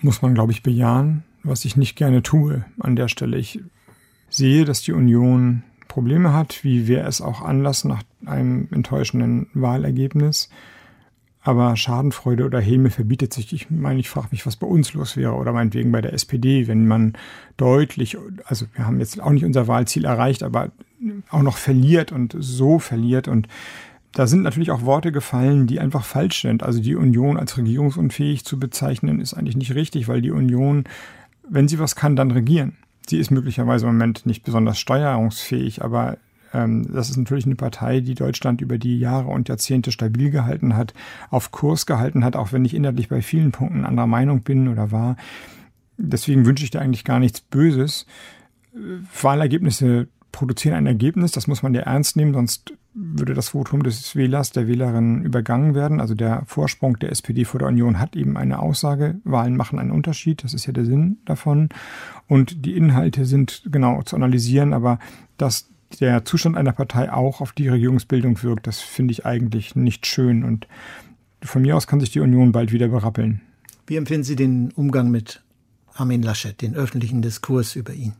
Muss 0.01 0.21
man, 0.21 0.33
glaube 0.33 0.51
ich, 0.51 0.63
bejahen, 0.63 1.23
was 1.43 1.65
ich 1.65 1.75
nicht 1.75 1.95
gerne 1.95 2.23
tue 2.23 2.65
an 2.79 2.95
der 2.95 3.07
Stelle. 3.07 3.37
Ich 3.37 3.59
sehe, 4.29 4.65
dass 4.65 4.81
die 4.81 4.93
Union 4.93 5.63
Probleme 5.87 6.33
hat, 6.33 6.63
wie 6.63 6.87
wäre 6.87 7.07
es 7.07 7.21
auch 7.21 7.41
Anlass 7.41 7.83
nach 7.85 8.03
einem 8.25 8.67
enttäuschenden 8.71 9.47
Wahlergebnis. 9.53 10.49
Aber 11.45 11.75
Schadenfreude 11.75 12.45
oder 12.45 12.61
Häme 12.61 12.89
verbietet 12.89 13.33
sich. 13.33 13.51
Ich 13.51 13.69
meine, 13.69 13.99
ich 13.99 14.09
frage 14.09 14.29
mich, 14.31 14.45
was 14.45 14.55
bei 14.55 14.65
uns 14.65 14.93
los 14.93 15.17
wäre 15.17 15.33
oder 15.33 15.51
meinetwegen 15.51 15.91
bei 15.91 16.01
der 16.01 16.13
SPD, 16.13 16.67
wenn 16.67 16.87
man 16.87 17.13
deutlich, 17.57 18.17
also 18.45 18.65
wir 18.73 18.87
haben 18.87 18.99
jetzt 18.99 19.21
auch 19.21 19.31
nicht 19.31 19.43
unser 19.43 19.67
Wahlziel 19.67 20.05
erreicht, 20.05 20.41
aber 20.41 20.71
auch 21.29 21.41
noch 21.41 21.57
verliert 21.57 22.13
und 22.13 22.35
so 22.39 22.79
verliert 22.79 23.27
und 23.27 23.47
da 24.13 24.27
sind 24.27 24.43
natürlich 24.43 24.71
auch 24.71 24.83
Worte 24.83 25.11
gefallen, 25.11 25.65
die 25.65 25.79
einfach 25.79 26.05
falsch 26.05 26.43
sind. 26.43 26.63
Also 26.63 26.79
die 26.79 26.95
Union 26.95 27.37
als 27.37 27.57
regierungsunfähig 27.57 28.45
zu 28.45 28.59
bezeichnen, 28.59 29.19
ist 29.19 29.33
eigentlich 29.33 29.57
nicht 29.57 29.73
richtig, 29.73 30.07
weil 30.07 30.21
die 30.21 30.31
Union, 30.31 30.83
wenn 31.49 31.67
sie 31.67 31.79
was 31.79 31.95
kann, 31.95 32.15
dann 32.15 32.31
regieren. 32.31 32.77
Sie 33.07 33.17
ist 33.17 33.31
möglicherweise 33.31 33.87
im 33.87 33.93
Moment 33.93 34.25
nicht 34.25 34.43
besonders 34.43 34.79
steuerungsfähig, 34.79 35.83
aber 35.83 36.17
ähm, 36.53 36.85
das 36.93 37.09
ist 37.09 37.17
natürlich 37.17 37.45
eine 37.45 37.55
Partei, 37.55 38.01
die 38.01 38.13
Deutschland 38.13 38.61
über 38.61 38.77
die 38.77 38.99
Jahre 38.99 39.29
und 39.29 39.49
Jahrzehnte 39.49 39.91
stabil 39.91 40.29
gehalten 40.29 40.75
hat, 40.75 40.93
auf 41.31 41.51
Kurs 41.51 41.87
gehalten 41.87 42.23
hat, 42.23 42.35
auch 42.35 42.53
wenn 42.53 42.65
ich 42.65 42.75
inhaltlich 42.75 43.09
bei 43.09 43.23
vielen 43.23 43.51
Punkten 43.51 43.83
anderer 43.83 44.07
Meinung 44.07 44.43
bin 44.43 44.67
oder 44.67 44.91
war. 44.91 45.17
Deswegen 45.97 46.45
wünsche 46.45 46.63
ich 46.63 46.71
dir 46.71 46.81
eigentlich 46.81 47.03
gar 47.03 47.19
nichts 47.19 47.41
Böses. 47.41 48.05
Wahlergebnisse 49.21 50.07
produzieren 50.31 50.75
ein 50.75 50.87
Ergebnis, 50.87 51.31
das 51.31 51.47
muss 51.47 51.63
man 51.63 51.73
ja 51.73 51.81
ernst 51.81 52.15
nehmen, 52.15 52.33
sonst 52.33 52.73
würde 52.93 53.33
das 53.33 53.49
Votum 53.49 53.83
des 53.83 54.15
Wählers, 54.15 54.51
der 54.51 54.67
Wählerin 54.67 55.23
übergangen 55.23 55.73
werden. 55.73 55.99
Also 55.99 56.13
der 56.15 56.43
Vorsprung 56.45 56.99
der 56.99 57.11
SPD 57.11 57.45
vor 57.45 57.59
der 57.59 57.69
Union 57.69 57.99
hat 57.99 58.15
eben 58.15 58.37
eine 58.37 58.59
Aussage. 58.59 59.19
Wahlen 59.23 59.57
machen 59.57 59.79
einen 59.79 59.91
Unterschied, 59.91 60.43
das 60.43 60.53
ist 60.53 60.65
ja 60.65 60.73
der 60.73 60.85
Sinn 60.85 61.17
davon. 61.25 61.69
Und 62.27 62.65
die 62.65 62.75
Inhalte 62.75 63.25
sind 63.25 63.63
genau 63.71 64.01
zu 64.03 64.15
analysieren, 64.15 64.73
aber 64.73 64.99
dass 65.37 65.69
der 65.99 66.25
Zustand 66.25 66.57
einer 66.57 66.71
Partei 66.71 67.11
auch 67.11 67.41
auf 67.41 67.51
die 67.51 67.67
Regierungsbildung 67.67 68.41
wirkt, 68.43 68.67
das 68.67 68.79
finde 68.79 69.11
ich 69.11 69.25
eigentlich 69.25 69.75
nicht 69.75 70.05
schön. 70.05 70.43
Und 70.43 70.67
von 71.41 71.61
mir 71.61 71.75
aus 71.75 71.87
kann 71.87 71.99
sich 71.99 72.11
die 72.11 72.19
Union 72.19 72.51
bald 72.51 72.71
wieder 72.71 72.87
berappeln. 72.87 73.41
Wie 73.85 73.97
empfinden 73.97 74.23
Sie 74.23 74.35
den 74.35 74.71
Umgang 74.71 75.11
mit 75.11 75.43
Armin 75.93 76.23
Laschet, 76.23 76.61
den 76.61 76.75
öffentlichen 76.75 77.21
Diskurs 77.21 77.75
über 77.75 77.93
ihn? 77.93 78.13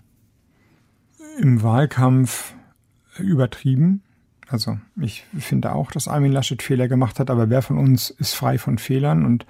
Im 1.40 1.64
Wahlkampf 1.64 2.54
übertrieben. 3.18 4.03
Also 4.50 4.78
ich 5.00 5.24
finde 5.40 5.74
auch, 5.74 5.92
dass 5.92 6.08
Armin 6.08 6.32
Laschet 6.32 6.62
Fehler 6.62 6.88
gemacht 6.88 7.20
hat, 7.20 7.30
aber 7.30 7.50
wer 7.50 7.62
von 7.62 7.78
uns 7.78 8.10
ist 8.10 8.34
frei 8.34 8.58
von 8.58 8.78
Fehlern 8.78 9.26
und 9.26 9.46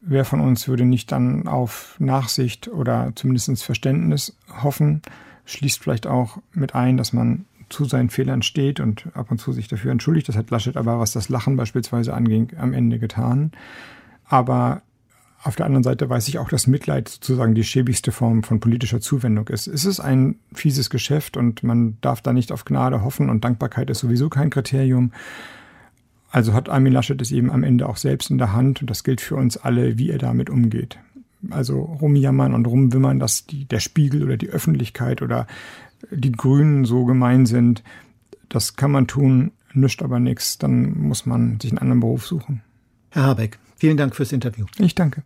wer 0.00 0.24
von 0.24 0.40
uns 0.40 0.68
würde 0.68 0.84
nicht 0.84 1.12
dann 1.12 1.48
auf 1.48 1.96
Nachsicht 1.98 2.68
oder 2.68 3.12
zumindest 3.14 3.64
Verständnis 3.64 4.36
hoffen? 4.62 5.02
schließt 5.46 5.80
vielleicht 5.80 6.06
auch 6.06 6.38
mit 6.52 6.74
ein, 6.74 6.96
dass 6.96 7.12
man 7.12 7.46
zu 7.68 7.84
seinen 7.84 8.10
Fehlern 8.10 8.42
steht 8.42 8.78
und 8.78 9.08
ab 9.14 9.30
und 9.30 9.38
zu 9.40 9.52
sich 9.52 9.68
dafür 9.68 9.90
entschuldigt. 9.90 10.28
Das 10.28 10.36
hat 10.36 10.50
Laschet 10.50 10.76
aber, 10.76 11.00
was 11.00 11.12
das 11.12 11.28
Lachen 11.28 11.56
beispielsweise 11.56 12.14
anging, 12.14 12.52
am 12.58 12.72
Ende 12.72 12.98
getan. 12.98 13.52
Aber 14.28 14.82
auf 15.46 15.56
der 15.56 15.66
anderen 15.66 15.82
Seite 15.82 16.08
weiß 16.08 16.28
ich 16.28 16.38
auch, 16.38 16.48
dass 16.48 16.66
Mitleid 16.66 17.08
sozusagen 17.08 17.54
die 17.54 17.64
schäbigste 17.64 18.12
Form 18.12 18.42
von 18.42 18.60
politischer 18.60 19.00
Zuwendung 19.00 19.48
ist. 19.48 19.66
Es 19.66 19.84
ist 19.84 20.00
ein 20.00 20.36
fieses 20.52 20.90
Geschäft 20.90 21.36
und 21.36 21.62
man 21.62 21.98
darf 22.00 22.20
da 22.20 22.32
nicht 22.32 22.52
auf 22.52 22.64
Gnade 22.64 23.02
hoffen 23.02 23.30
und 23.30 23.44
Dankbarkeit 23.44 23.90
ist 23.90 24.00
sowieso 24.00 24.28
kein 24.28 24.50
Kriterium. 24.50 25.12
Also 26.30 26.52
hat 26.52 26.68
Armin 26.68 26.92
Laschet 26.92 27.20
es 27.20 27.32
eben 27.32 27.50
am 27.50 27.62
Ende 27.62 27.88
auch 27.88 27.96
selbst 27.96 28.30
in 28.30 28.38
der 28.38 28.52
Hand 28.52 28.80
und 28.80 28.90
das 28.90 29.04
gilt 29.04 29.20
für 29.20 29.36
uns 29.36 29.56
alle, 29.56 29.98
wie 29.98 30.10
er 30.10 30.18
damit 30.18 30.50
umgeht 30.50 30.98
also 31.50 31.80
rumjammern 31.80 32.54
und 32.54 32.66
rumwimmern, 32.66 33.18
dass 33.18 33.46
die, 33.46 33.64
der 33.64 33.80
Spiegel 33.80 34.22
oder 34.22 34.36
die 34.36 34.48
Öffentlichkeit 34.48 35.22
oder 35.22 35.46
die 36.10 36.32
Grünen 36.32 36.84
so 36.84 37.04
gemein 37.04 37.46
sind. 37.46 37.82
Das 38.48 38.76
kann 38.76 38.90
man 38.90 39.06
tun, 39.06 39.52
nischt 39.72 40.02
aber 40.02 40.20
nichts. 40.20 40.58
Dann 40.58 40.98
muss 40.98 41.26
man 41.26 41.60
sich 41.60 41.72
einen 41.72 41.78
anderen 41.78 42.00
Beruf 42.00 42.26
suchen. 42.26 42.62
Herr 43.10 43.24
Habeck, 43.24 43.58
vielen 43.76 43.96
Dank 43.96 44.14
fürs 44.14 44.32
Interview. 44.32 44.66
Ich 44.78 44.94
danke. 44.94 45.22